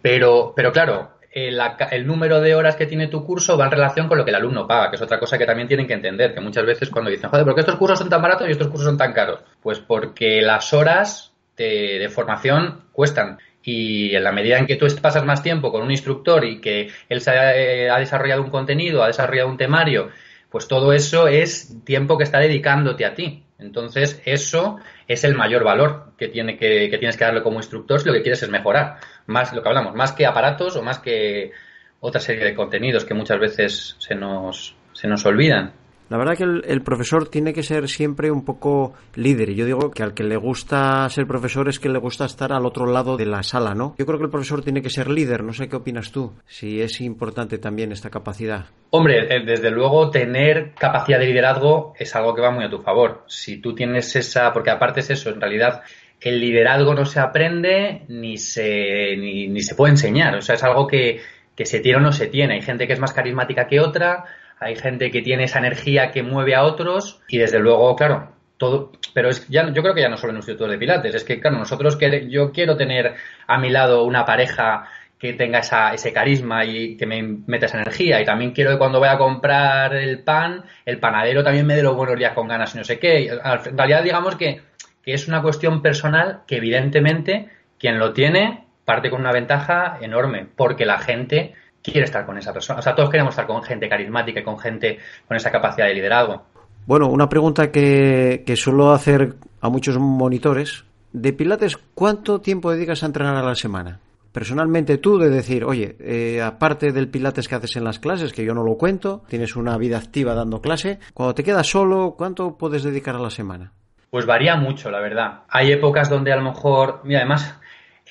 [0.00, 4.08] pero, pero claro, el, el, número de horas que tiene tu curso va en relación
[4.08, 6.32] con lo que el alumno paga, que es otra cosa que también tienen que entender,
[6.32, 8.68] que muchas veces cuando dicen, joder, ¿por qué estos cursos son tan baratos y estos
[8.68, 9.40] cursos son tan caros?
[9.66, 13.38] Pues porque las horas de, formación cuestan.
[13.64, 16.88] Y en la medida en que tú pasas más tiempo con un instructor y que
[17.08, 20.10] él eh, ha desarrollado un contenido, ha desarrollado un temario,
[20.50, 23.42] pues todo eso es tiempo que está dedicándote a ti.
[23.58, 27.98] Entonces, eso es el mayor valor que, tiene que, que, tienes que darle como instructor
[27.98, 28.98] si lo que quieres es mejorar.
[29.26, 31.50] Más lo que hablamos, más que aparatos o más que
[31.98, 35.72] otra serie de contenidos que muchas veces se nos, se nos olvidan.
[36.08, 39.50] La verdad que el, profesor tiene que ser siempre un poco líder.
[39.50, 42.52] Y yo digo que al que le gusta ser profesor es que le gusta estar
[42.52, 43.96] al otro lado de la sala, ¿no?
[43.98, 45.42] Yo creo que el profesor tiene que ser líder.
[45.42, 46.32] No sé qué opinas tú.
[46.46, 48.66] Si es importante también esta capacidad.
[48.90, 52.78] Hombre, eh, desde luego tener capacidad de liderazgo es algo que va muy a tu
[52.78, 53.24] favor.
[53.26, 55.82] Si tú tienes esa, porque aparte es eso, en realidad
[56.20, 60.36] el liderazgo no se aprende ni se, ni, se puede enseñar.
[60.36, 61.20] O sea, es algo que,
[61.56, 62.54] que se tiene o no se tiene.
[62.54, 64.24] Hay gente que es más carismática que otra
[64.58, 68.92] hay gente que tiene esa energía que mueve a otros y desde luego, claro, todo,
[69.12, 71.24] pero es ya yo creo que ya no solo en un instituto de pilates, es
[71.24, 73.14] que claro, nosotros que yo quiero tener
[73.46, 74.88] a mi lado una pareja
[75.18, 78.20] que tenga esa, ese carisma y que me meta esa energía.
[78.20, 81.82] Y también quiero que cuando voy a comprar el pan, el panadero también me dé
[81.82, 83.28] los buenos días con ganas y no sé qué.
[83.28, 84.60] En realidad, digamos que,
[85.02, 90.46] que es una cuestión personal que evidentemente quien lo tiene parte con una ventaja enorme,
[90.54, 91.54] porque la gente
[91.92, 92.80] quiere estar con esa persona.
[92.80, 95.94] O sea, todos queremos estar con gente carismática y con gente con esa capacidad de
[95.94, 96.44] liderazgo.
[96.86, 100.84] Bueno, una pregunta que, que suelo hacer a muchos monitores.
[101.12, 104.00] De Pilates, ¿cuánto tiempo dedicas a entrenar a la semana?
[104.36, 108.44] Personalmente tú de decir, oye, eh, aparte del Pilates que haces en las clases, que
[108.44, 112.58] yo no lo cuento, tienes una vida activa dando clase, cuando te quedas solo, ¿cuánto
[112.58, 113.72] puedes dedicar a la semana?
[114.10, 115.44] Pues varía mucho, la verdad.
[115.48, 117.58] Hay épocas donde a lo mejor, mira, además,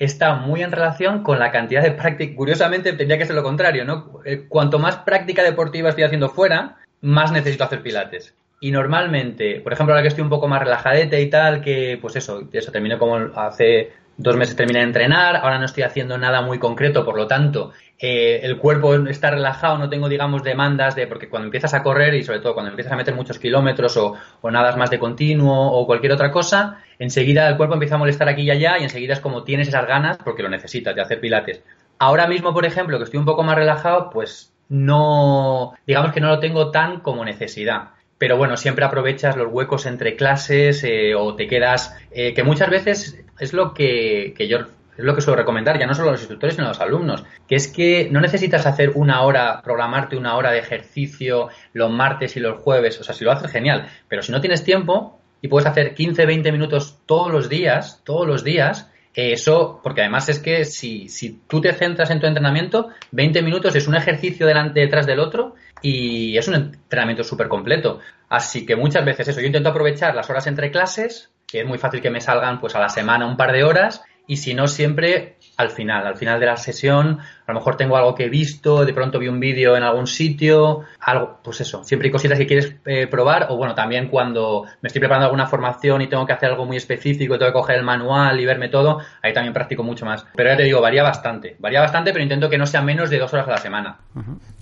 [0.04, 2.36] está muy en relación con la cantidad de práctica.
[2.36, 4.20] Curiosamente, tendría que ser lo contrario, ¿no?
[4.24, 8.34] Eh, cuanto más práctica deportiva estoy haciendo fuera, más necesito hacer pilates.
[8.60, 12.16] Y normalmente, por ejemplo, ahora que estoy un poco más relajadete y tal, que pues
[12.16, 16.40] eso, eso terminé como hace dos meses terminé de entrenar, ahora no estoy haciendo nada
[16.40, 21.06] muy concreto, por lo tanto, eh, el cuerpo está relajado, no tengo, digamos, demandas de,
[21.06, 24.14] porque cuando empiezas a correr y sobre todo cuando empiezas a meter muchos kilómetros o,
[24.40, 28.42] o más de continuo o cualquier otra cosa, enseguida el cuerpo empieza a molestar aquí
[28.42, 31.62] y allá y enseguida es como tienes esas ganas porque lo necesitas de hacer pilates.
[31.98, 36.28] Ahora mismo, por ejemplo, que estoy un poco más relajado, pues no, digamos que no
[36.28, 41.34] lo tengo tan como necesidad pero bueno, siempre aprovechas los huecos entre clases eh, o
[41.34, 44.58] te quedas, eh, que muchas veces es lo que, que yo
[44.96, 47.24] es lo que suelo recomendar, ya no solo a los instructores, sino a los alumnos,
[47.46, 52.36] que es que no necesitas hacer una hora, programarte una hora de ejercicio los martes
[52.36, 55.48] y los jueves, o sea, si lo haces genial, pero si no tienes tiempo y
[55.48, 60.38] puedes hacer 15, 20 minutos todos los días, todos los días, eso, porque además es
[60.38, 64.80] que si, si tú te centras en tu entrenamiento, 20 minutos es un ejercicio delante,
[64.80, 68.00] detrás del otro y es un entrenamiento súper completo.
[68.28, 71.78] Así que muchas veces eso, yo intento aprovechar las horas entre clases, que es muy
[71.78, 74.66] fácil que me salgan pues a la semana un par de horas, y si no
[74.66, 78.28] siempre al final, al final de la sesión, a lo mejor tengo algo que he
[78.28, 82.38] visto, de pronto vi un vídeo en algún sitio, algo, pues eso, siempre hay cositas
[82.38, 86.26] que quieres eh, probar, o bueno, también cuando me estoy preparando alguna formación y tengo
[86.26, 89.54] que hacer algo muy específico, tengo que coger el manual y verme todo, ahí también
[89.54, 90.26] practico mucho más.
[90.34, 93.18] Pero ya te digo, varía bastante, varía bastante, pero intento que no sea menos de
[93.18, 93.98] dos horas a la semana.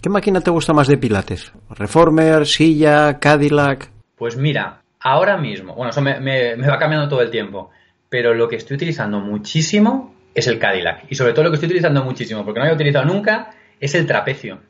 [0.00, 1.52] ¿Qué máquina te gusta más de Pilates?
[1.70, 3.90] ¿Reformer, silla, Cadillac?
[4.16, 7.72] Pues mira, ahora mismo, bueno, eso me va cambiando todo el tiempo
[8.14, 11.06] pero lo que estoy utilizando muchísimo es el Cadillac.
[11.10, 13.50] Y sobre todo lo que estoy utilizando muchísimo, porque no había utilizado nunca,
[13.80, 14.60] es el trapecio.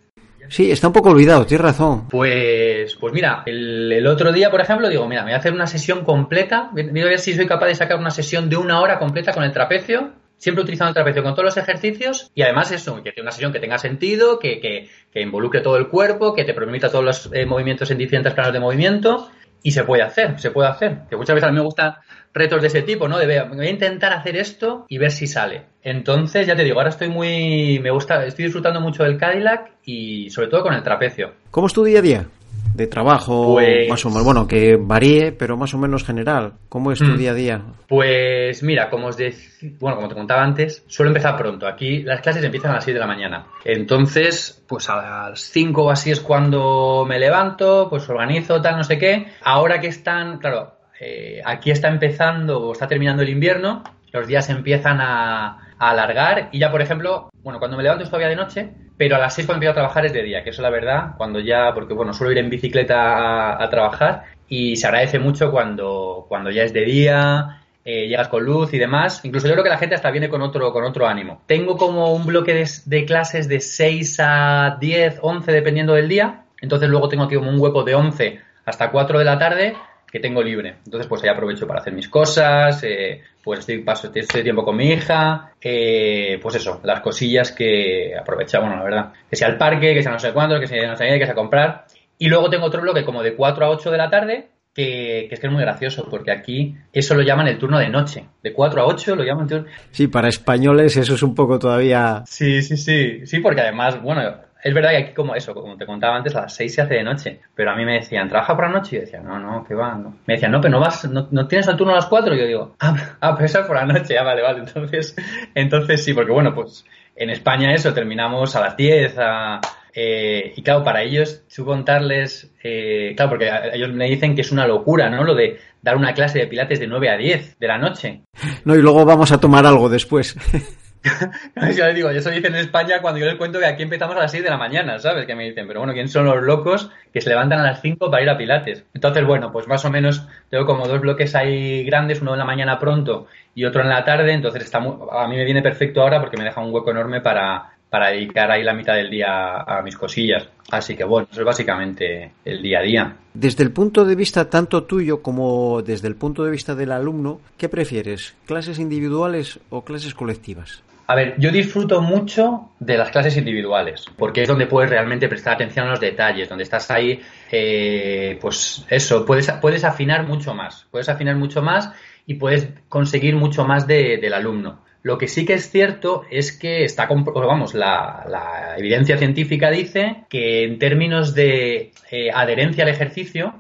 [0.48, 2.08] Sí, está un poco olvidado, tienes razón.
[2.08, 5.66] Pues, pues mira, el, otro día, por ejemplo, digo, mira, me voy a hacer una
[5.66, 8.98] sesión completa, voy a ver si soy capaz de sacar una sesión de una hora
[8.98, 13.02] completa con el trapecio, siempre utilizando el trapecio con todos los ejercicios y además eso,
[13.02, 16.44] que tenga una sesión que tenga sentido, que, que, que involucre todo el cuerpo, que
[16.44, 19.28] te permita todos los eh, movimientos en diferentes planos de movimiento
[19.64, 21.00] y se puede hacer, se puede hacer.
[21.08, 22.02] Que muchas veces a mí me gusta
[22.34, 23.16] retos de ese tipo, ¿no?
[23.18, 25.62] De voy a intentar hacer esto y ver si sale.
[25.82, 30.28] Entonces, ya te digo, ahora estoy muy, me gusta, estoy disfrutando mucho del Cadillac y
[30.30, 31.32] sobre todo con el trapecio.
[31.50, 32.26] ¿Cómo es tu día a día?
[32.74, 36.54] De trabajo, Pues- más o menos, bueno, que varíe, pero más o menos general.
[36.68, 37.16] ¿Cómo es tu Mm.
[37.16, 37.62] día a día?
[37.86, 41.68] Pues mira, como os dec- bueno, como te contaba antes, suelo empezar pronto.
[41.68, 43.46] Aquí las clases empiezan a las 6 de la mañana.
[43.64, 44.96] Entonces, pues a
[45.30, 49.26] las 5 o así es cuando me levanto, pues organizo tal, no sé qué.
[49.42, 54.48] Ahora que están, claro, eh, aquí está empezando o está terminando el invierno, los días
[54.50, 58.70] empiezan a, alargar y ya, por ejemplo, bueno, cuando me levanto es todavía de noche,
[58.96, 60.70] pero a las 6 cuando empiezo a trabajar es de día, que eso es la
[60.70, 65.18] verdad, cuando ya, porque bueno, suelo ir en bicicleta a, a trabajar y se agradece
[65.18, 69.22] mucho cuando, cuando ya es de día, eh, llegas con luz y demás.
[69.24, 71.42] Incluso yo creo que la gente hasta viene con otro, con otro ánimo.
[71.46, 76.44] Tengo como un bloque de, de clases de 6 a 10, 11 dependiendo del día.
[76.60, 79.76] Entonces luego tengo aquí como un hueco de 11 hasta 4 de la tarde
[80.14, 80.76] que tengo libre.
[80.84, 84.76] Entonces pues ahí aprovecho para hacer mis cosas, eh, pues estoy, paso estoy tiempo con
[84.76, 89.58] mi hija, eh, pues eso, las cosillas que aprovecha, bueno, la verdad, que sea el
[89.58, 91.86] parque, que sea no sé cuándo, que sea no sé qué, que sea comprar.
[92.16, 95.34] Y luego tengo otro bloque como de 4 a 8 de la tarde, que, que
[95.34, 98.24] es que es muy gracioso, porque aquí eso lo llaman el turno de noche.
[98.40, 99.66] De 4 a 8 lo llaman turno.
[99.90, 102.22] Sí, para españoles eso es un poco todavía...
[102.28, 103.26] Sí, sí, sí.
[103.26, 104.22] Sí, porque además, bueno,
[104.64, 106.94] es verdad que aquí como eso, como te contaba antes, a las 6 se hace
[106.94, 107.40] de noche.
[107.54, 108.96] Pero a mí me decían, ¿trabaja por la noche?
[108.96, 110.16] Y yo decía, no, no, que va, no.
[110.24, 112.34] Me decían, no, pero no vas, no, no tienes el turno a las 4.
[112.34, 114.60] Y yo digo, ah, ah, eso es por la noche, ah, vale, vale.
[114.66, 115.14] Entonces,
[115.54, 119.60] entonces sí, porque bueno, pues en España eso, terminamos a las 10, a,
[119.92, 124.50] eh, y claro, para ellos, tú contarles, eh, claro, porque ellos me dicen que es
[124.50, 125.24] una locura, ¿no?
[125.24, 128.22] Lo de dar una clase de pilates de 9 a 10 de la noche.
[128.64, 130.36] No, y luego vamos a tomar algo después.
[131.76, 134.20] Yo les digo, eso dicen en España cuando yo les cuento que aquí empezamos a
[134.20, 135.26] las 6 de la mañana, ¿sabes?
[135.26, 138.10] Que me dicen, pero bueno, ¿quién son los locos que se levantan a las 5
[138.10, 138.84] para ir a Pilates?
[138.94, 142.44] Entonces, bueno, pues más o menos tengo como dos bloques ahí grandes, uno en la
[142.44, 146.00] mañana pronto y otro en la tarde, entonces está muy- a mí me viene perfecto
[146.02, 149.58] ahora porque me deja un hueco enorme para, para dedicar ahí la mitad del día
[149.60, 150.48] a mis cosillas.
[150.70, 153.16] Así que bueno, eso es básicamente el día a día.
[153.34, 157.40] Desde el punto de vista tanto tuyo como desde el punto de vista del alumno,
[157.58, 158.34] ¿qué prefieres?
[158.46, 160.82] ¿Clases individuales o clases colectivas?
[161.06, 165.54] A ver, yo disfruto mucho de las clases individuales, porque es donde puedes realmente prestar
[165.54, 167.20] atención a los detalles, donde estás ahí,
[167.52, 171.90] eh, pues eso, puedes, puedes afinar mucho más, puedes afinar mucho más
[172.26, 174.82] y puedes conseguir mucho más de- del alumno.
[175.02, 180.24] Lo que sí que es cierto es que está, vamos, la, la evidencia científica dice
[180.30, 183.54] que en términos de eh, adherencia al ejercicio,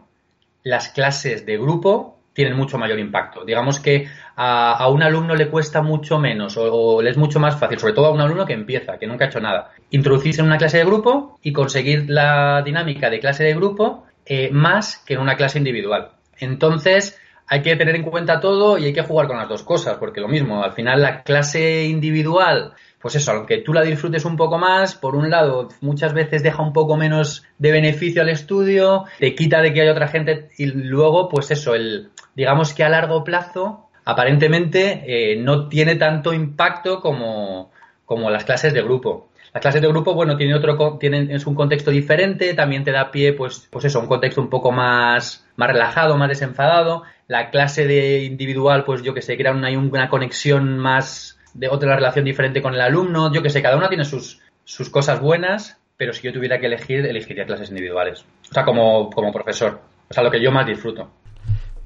[0.62, 3.44] las clases de grupo tienen mucho mayor impacto.
[3.44, 7.58] Digamos que a, un alumno le cuesta mucho menos o, o le es mucho más
[7.58, 10.48] fácil, sobre todo a un alumno que empieza, que nunca ha hecho nada, introducirse en
[10.48, 15.14] una clase de grupo y conseguir la dinámica de clase de grupo eh, más que
[15.14, 16.10] en una clase individual.
[16.38, 19.98] Entonces, hay que tener en cuenta todo y hay que jugar con las dos cosas,
[19.98, 22.72] porque lo mismo, al final la clase individual,
[23.04, 26.62] pues eso, aunque tú la disfrutes un poco más, por un lado, muchas veces deja
[26.62, 30.64] un poco menos de beneficio al estudio, te quita de que haya otra gente y
[30.68, 37.02] luego, pues eso, el, digamos que a largo plazo, aparentemente, eh, no tiene tanto impacto
[37.02, 37.72] como,
[38.06, 39.28] como las clases de grupo.
[39.52, 43.10] Las clases de grupo, bueno, tiene otro, tienen, es un contexto diferente, también te da
[43.10, 47.02] pie, pues, pues eso, un contexto un poco más, más relajado, más desenfadado.
[47.28, 51.96] La clase de individual, pues yo que sé, crea una, una conexión más de otra
[51.96, 53.32] relación diferente con el alumno.
[53.32, 56.66] Yo que sé, cada una tiene sus, sus cosas buenas, pero si yo tuviera que
[56.66, 58.24] elegir, elegiría clases individuales.
[58.50, 59.80] O sea, como, como profesor.
[60.08, 61.10] O sea, lo que yo más disfruto.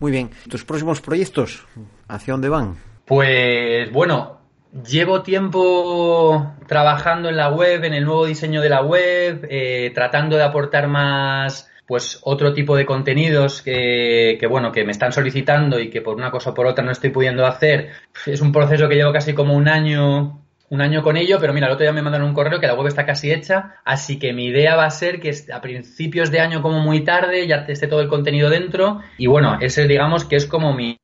[0.00, 0.30] Muy bien.
[0.48, 1.64] ¿Tus próximos proyectos?
[2.08, 2.76] ¿Hacia dónde van?
[3.04, 4.38] Pues bueno,
[4.86, 10.36] llevo tiempo trabajando en la web, en el nuevo diseño de la web, eh, tratando
[10.36, 15.88] de aportar más pues otro tipo de contenidos que, bueno que me están solicitando y
[15.88, 17.88] que por una cosa o por otra no estoy pudiendo hacer.
[18.26, 21.66] Es un proceso que llevo casi como un año un año con ello, pero mira,
[21.66, 24.34] el otro día me mandaron un correo que la web está casi hecha, así que
[24.34, 27.86] mi idea va a ser que a principios de año como muy tarde ya esté
[27.86, 30.98] todo el contenido dentro y bueno, ese digamos que es como mi,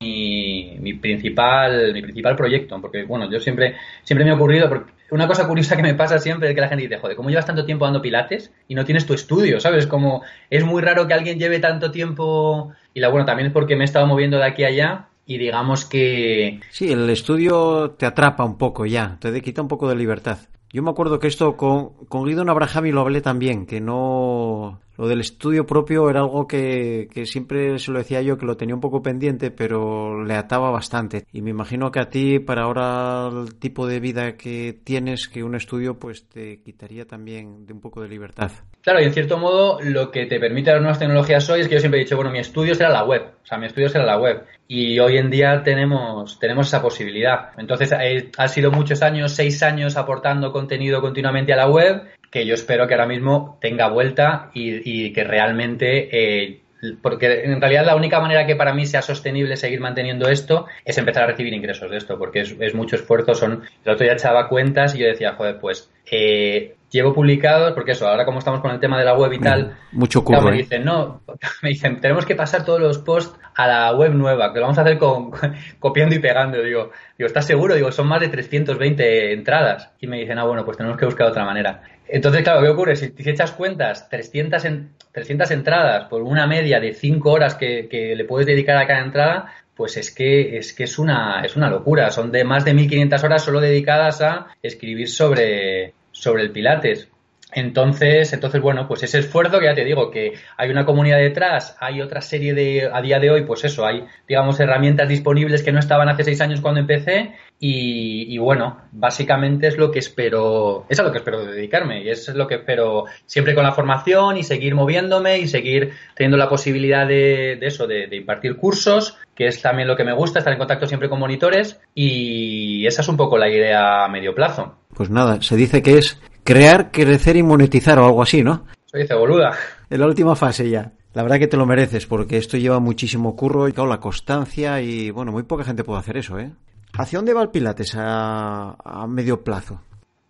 [0.81, 5.27] mi, principal mi principal proyecto, porque bueno, yo siempre siempre me ha ocurrido porque una
[5.27, 7.65] cosa curiosa que me pasa siempre es que la gente dice, joder, ¿cómo llevas tanto
[7.65, 9.61] tiempo dando pilates y no tienes tu estudio?
[9.61, 9.87] ¿Sabes?
[9.87, 13.77] Como es muy raro que alguien lleve tanto tiempo y la bueno, también es porque
[13.77, 16.61] me he estado moviendo de aquí a allá y digamos que...
[16.71, 20.39] Sí, el estudio te atrapa un poco ya, te quita un poco de libertad.
[20.73, 25.09] Yo me acuerdo que esto con, con Guido Abrahami lo hablé también, que no, lo
[25.09, 28.75] del estudio propio era algo que, que, siempre se lo decía yo, que lo tenía
[28.75, 31.27] un poco pendiente, pero le ataba bastante.
[31.33, 35.43] Y me imagino que a ti, para ahora el tipo de vida que tienes, que
[35.43, 38.51] un estudio, pues te quitaría también de un poco de libertad.
[38.83, 41.75] Claro, y en cierto modo, lo que te permite las nuevas tecnologías hoy es que
[41.75, 43.23] yo siempre he dicho, bueno, mi estudio será la web.
[43.43, 44.45] O sea, mi estudio será la web.
[44.69, 47.51] Y hoy en día tenemos, tenemos esa posibilidad.
[47.59, 52.03] Entonces, ha sido muchos años, seis años aportando contenido continuamente a la web
[52.35, 56.63] que yo espero que ahora mismo tenga vuelta y, que realmente eh,
[57.01, 60.99] porque en realidad la única manera que para mí sea sostenible seguir manteniendo esto es
[60.99, 63.37] empezar a recibir ingresos de esto, porque es, mucho esfuerzo.
[63.37, 67.93] Son, el otro día echaba cuentas y yo decía, joder, pues eh, llevo publicados, porque
[67.93, 70.55] eso, ahora como estamos con el tema de la web y tal, mucho curro, me
[70.55, 70.59] ¿eh?
[70.59, 71.23] dicen, no,
[71.63, 74.79] me dicen, tenemos que pasar todos los posts a la web nueva, que lo vamos
[74.79, 75.33] a hacer con,
[75.81, 76.63] copiando y pegando.
[76.63, 77.75] Digo, digo, ¿estás seguro?
[77.75, 79.91] Digo, son más de 320 entradas.
[80.01, 81.83] Y me dicen, ah, bueno, pues tenemos que buscar otra manera.
[82.07, 82.97] Entonces, claro, ¿qué ocurre?
[82.97, 87.89] Si, si echas cuentas, 300, en, 300 entradas por una media de 5 horas que,
[87.89, 91.57] que, le puedes dedicar a cada entrada, pues es que es que es una es
[91.57, 92.11] una locura.
[92.11, 97.09] Son de más de 1500 horas solo dedicadas a escribir sobre sobre el Pilates.
[97.55, 101.77] Entonces, entonces, bueno, pues ese esfuerzo que ya te digo, que hay una comunidad detrás,
[101.79, 105.71] hay otra serie de, a día de hoy, pues eso, hay, digamos, herramientas disponibles que
[105.71, 110.99] no estaban hace seis años cuando empecé y, bueno, básicamente es lo que espero, es
[110.99, 114.43] a lo que espero dedicarme y es lo que espero siempre con la formación y
[114.43, 119.63] seguir moviéndome y seguir teniendo la posibilidad de, eso, de, de impartir cursos, que es
[119.63, 123.17] también lo que me gusta, estar en contacto siempre con monitores y esa es un
[123.17, 124.77] poco la idea a medio plazo.
[124.95, 128.67] Pues nada, se dice que es crear, crecer y monetizar o algo así, ¿no?
[128.87, 129.53] Se dice boluda.
[129.91, 130.93] En la última fase ya.
[131.15, 134.81] La verdad que te lo mereces porque esto lleva muchísimo curro y claro, la constancia
[134.81, 136.51] y bueno, muy poca gente puede hacer eso, ¿eh?
[136.93, 139.81] ¿Hacia dónde va el Pilates a, a medio plazo?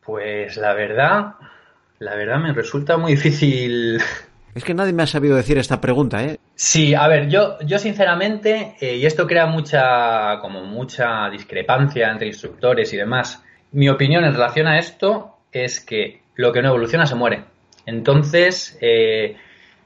[0.04, 1.34] Pues la verdad,
[1.98, 3.98] la verdad me resulta muy difícil
[4.54, 6.38] es que nadie me ha sabido decir esta pregunta, ¿eh?
[6.54, 12.28] Sí, a ver, yo, yo sinceramente, eh, y esto crea mucha, como mucha discrepancia entre
[12.28, 13.43] instructores y demás,
[13.74, 17.44] mi opinión en relación a esto es que lo que no evoluciona se muere.
[17.86, 19.36] Entonces, eh,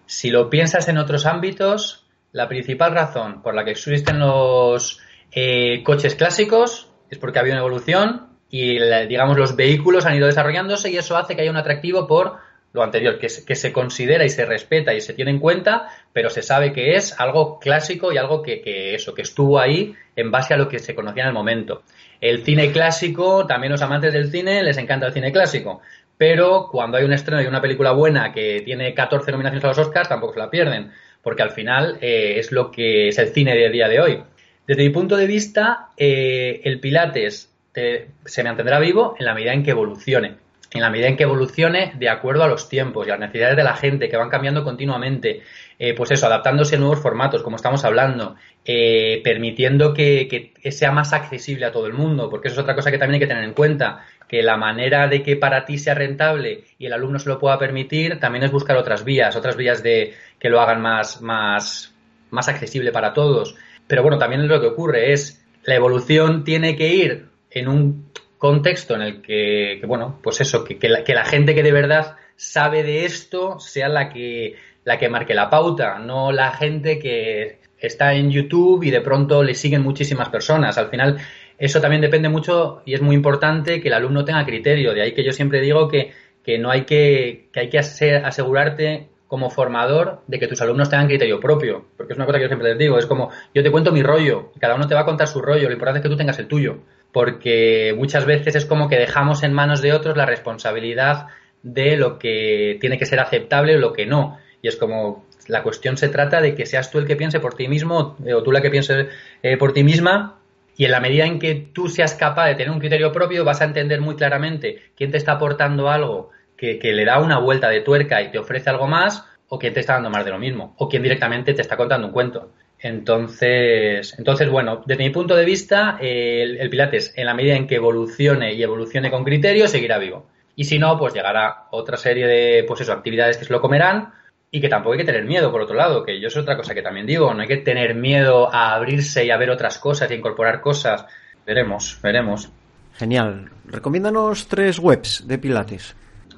[0.07, 5.01] si lo piensas en otros ámbitos, la principal razón por la que existen los
[5.32, 8.78] eh, coches clásicos es porque ha habido una evolución y,
[9.09, 12.36] digamos, los vehículos han ido desarrollándose y eso hace que haya un atractivo por
[12.72, 16.42] lo anterior, que, se considera y se respeta y se tiene en cuenta, pero se
[16.42, 20.54] sabe que es algo clásico y algo que, que eso, que estuvo ahí en base
[20.54, 21.82] a lo que se conocía en el momento.
[22.20, 25.80] El cine clásico, también los amantes del cine les encanta el cine clásico,
[26.18, 29.78] pero cuando hay un estreno y una película buena que tiene 14 nominaciones a los
[29.78, 30.90] Oscars, tampoco se la pierden,
[31.22, 34.22] porque al final eh, es lo que es el cine de día de hoy.
[34.66, 39.54] Desde mi punto de vista, eh, el Pilates te, se mantendrá vivo en la medida
[39.54, 43.10] en que evolucione en la medida en que evolucione de acuerdo a los tiempos y
[43.10, 45.42] a las necesidades de la gente que van cambiando continuamente.
[45.78, 50.90] Eh, pues eso, adaptándose a nuevos formatos, como estamos hablando, eh, permitiendo que, que, sea
[50.90, 53.32] más accesible a todo el mundo, porque eso es otra cosa que también hay que
[53.32, 57.18] tener en cuenta, que la manera de que para ti sea rentable y el alumno
[57.18, 60.82] se lo pueda permitir, también es buscar otras vías, otras vías de que lo hagan
[60.82, 61.94] más, más,
[62.30, 63.54] más accesible para todos.
[63.86, 68.08] Pero bueno, también lo que ocurre es, la evolución tiene que ir en un
[68.39, 71.72] contexto en el que, bueno, pues eso, que, que, la, que la gente que de
[71.72, 76.99] verdad sabe de esto sea la que la que marque la pauta, no la gente
[76.99, 80.78] que está en YouTube y de pronto le siguen muchísimas personas.
[80.78, 81.18] Al final,
[81.59, 84.95] eso también depende mucho y es muy importante que el alumno tenga criterio.
[84.95, 86.12] De ahí que yo siempre digo que,
[86.43, 91.07] que no hay que, que hay que asegurarte como formador de que tus alumnos tengan
[91.07, 91.84] criterio propio.
[91.97, 92.99] Porque es una cosa que yo siempre les digo.
[92.99, 95.68] Es como, yo te cuento mi rollo, cada uno te va a contar su rollo,
[95.68, 96.78] lo importante es que tú tengas el tuyo.
[97.18, 101.26] Porque muchas veces es como que dejamos en manos de otros la responsabilidad
[101.64, 104.38] de lo que tiene que ser aceptable o lo que no.
[104.62, 107.54] Y es como, la cuestión se trata de que seas tú el que piense por
[107.54, 109.08] ti mismo eh, o tú la que piense
[109.42, 110.38] eh, por ti misma
[110.76, 113.62] y en la medida en que tú seas capaz de tener un criterio propio vas
[113.62, 117.68] a entender muy claramente quién te está aportando algo que, que le da una vuelta
[117.68, 120.38] de tuerca y te ofrece algo más o quién te está dando más de lo
[120.38, 122.52] mismo o quién directamente te está contando un cuento.
[122.80, 127.66] Entonces, entonces bueno, desde mi punto de vista, el, el, Pilates, en la medida en
[127.66, 130.26] que evolucione y evolucione con criterio, seguirá vivo.
[130.54, 134.12] Y si no, pues llegará otra serie de, pues eso, actividades que se lo comerán
[134.50, 136.74] y que tampoco hay que tener miedo, por otro lado, que yo es otra cosa
[136.74, 140.10] que también digo, no hay que tener miedo a abrirse y a ver otras cosas
[140.10, 141.04] y a incorporar cosas.
[141.46, 142.50] Veremos, veremos.
[142.94, 143.50] Genial.
[143.66, 145.94] Recomiéndanos tres webs de Pilates.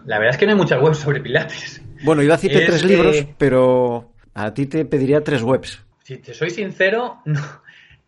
[0.06, 1.82] La verdad es que no hay muchas webs sobre Pilates.
[2.02, 5.82] Bueno, iba a decirte es, tres libros, pero a ti te pediría tres webs.
[6.10, 7.40] Si te soy sincero, no,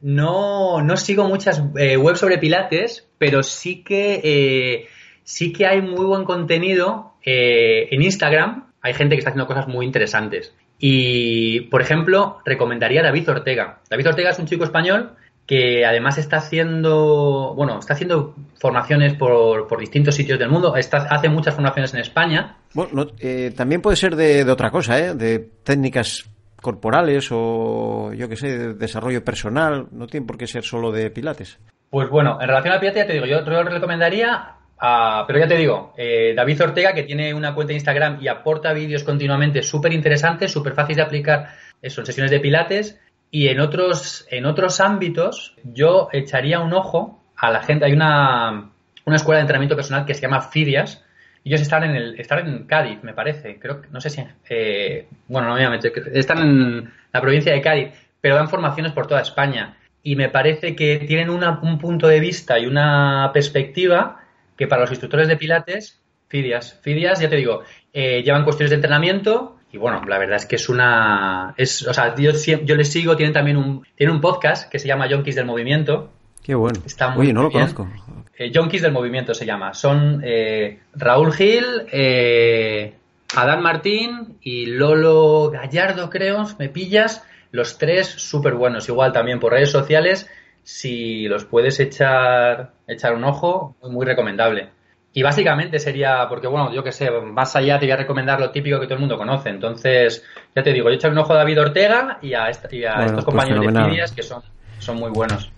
[0.00, 4.88] no, no sigo muchas eh, webs sobre Pilates, pero sí que, eh,
[5.22, 8.72] sí que hay muy buen contenido eh, en Instagram.
[8.80, 10.53] Hay gente que está haciendo cosas muy interesantes.
[10.80, 13.78] Y, por ejemplo, recomendaría a David Ortega.
[13.88, 15.12] David Ortega es un chico español
[15.46, 21.28] que además está haciendo, bueno, está haciendo formaciones por, por distintos sitios del mundo, hace
[21.28, 22.57] muchas formaciones en España.
[22.74, 23.07] Bueno,
[23.55, 25.14] también puede ser de, de otra cosa, ¿eh?
[25.14, 26.31] de técnicas
[26.62, 31.10] corporales o yo que sé, de desarrollo personal, no tiene por qué ser solo de
[31.10, 31.58] pilates.
[31.90, 35.48] Pues bueno, en relación al pilates ya te digo, yo lo recomendaría, a, pero ya
[35.48, 39.62] te digo, eh, David Ortega que tiene una cuenta de Instagram y aporta vídeos continuamente
[39.62, 41.50] súper interesantes, súper fáciles de aplicar,
[41.82, 42.98] eso, en sesiones de pilates
[43.30, 48.70] y en otros, en otros ámbitos yo echaría un ojo a la gente, hay una,
[49.04, 51.04] una escuela de entrenamiento personal que se llama Fidias,
[51.45, 53.59] ellos están en el están en Cádiz, me parece.
[53.59, 55.80] Creo no sé si eh, bueno, no me
[56.14, 57.88] están en la provincia de Cádiz,
[58.20, 62.59] pero dan formaciones por toda España y me parece que tienen un punto de vista
[62.59, 64.20] y una perspectiva
[64.57, 67.62] que para los instructores de pilates, Fidias, Fidias, ya te digo,
[67.93, 71.95] eh, llevan cuestiones de entrenamiento y bueno, la verdad es que es una es, o
[71.95, 72.32] sea, yo,
[72.64, 76.11] yo les sigo, tienen también un tienen un podcast que se llama Yonkis del movimiento.
[76.43, 76.80] Qué bueno.
[76.84, 77.88] Está muy Oye, no lo conozco.
[78.36, 79.74] Eh, del Movimiento se llama.
[79.74, 82.95] Son eh, Raúl Gil, eh,
[83.36, 87.24] Adán Martín y Lolo Gallardo, creo, me pillas.
[87.53, 90.28] Los tres súper buenos, igual también por redes sociales.
[90.64, 94.70] Si los puedes echar, echar un ojo, muy, recomendable.
[95.12, 98.51] Y básicamente sería, porque bueno, yo que sé, más allá te voy a recomendar lo
[98.51, 99.51] típico que todo el mundo conoce.
[99.51, 100.24] Entonces,
[100.57, 103.66] ya te digo, yo echar un ojo a David Ortega y a, estos pues compañeros
[103.66, 104.43] de Fidias que son,
[104.78, 105.53] son muy buenos.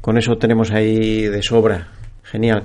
[0.00, 1.88] Con eso tenemos ahí de sobra.
[2.22, 2.64] Genial.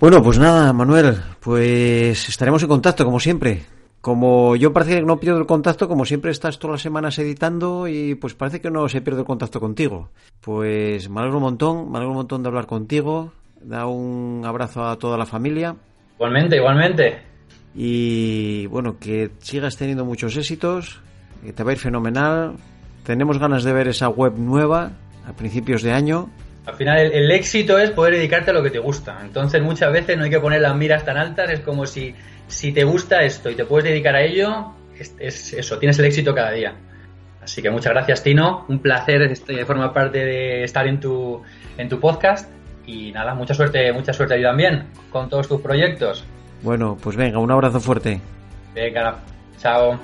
[0.00, 3.62] Bueno, pues nada, Manuel, pues estaremos en contacto como siempre.
[4.00, 7.86] Como yo parece que no pierdo el contacto, como siempre estás todas las semanas editando
[7.86, 10.08] y pues parece que no se pierde el contacto contigo.
[10.40, 13.32] Pues me alegro un montón, me alegro un montón de hablar contigo.
[13.60, 15.76] Da un abrazo a toda la familia.
[16.16, 17.22] Igualmente, igualmente.
[17.76, 21.00] Y bueno, que sigas teniendo muchos éxitos,
[21.44, 22.56] que te va a ir fenomenal.
[23.04, 24.90] Tenemos ganas de ver esa web nueva
[25.28, 26.28] a principios de año
[26.66, 29.18] al final el, éxito es poder dedicarte a lo que te gusta.
[29.22, 32.14] Entonces muchas veces no hay que poner las miras tan altas, es como si,
[32.46, 36.34] si te gusta esto y te puedes dedicar a ello, es, eso, tienes el éxito
[36.34, 36.74] cada día.
[37.42, 41.42] Así que muchas gracias Tino, un placer este, formar parte de estar en tu,
[41.76, 42.48] en tu podcast
[42.86, 46.24] y nada, mucha suerte, mucha suerte a ti también con todos tus proyectos.
[46.62, 48.20] Bueno, pues venga, un abrazo fuerte.
[48.74, 49.16] Venga,
[49.58, 49.98] chao.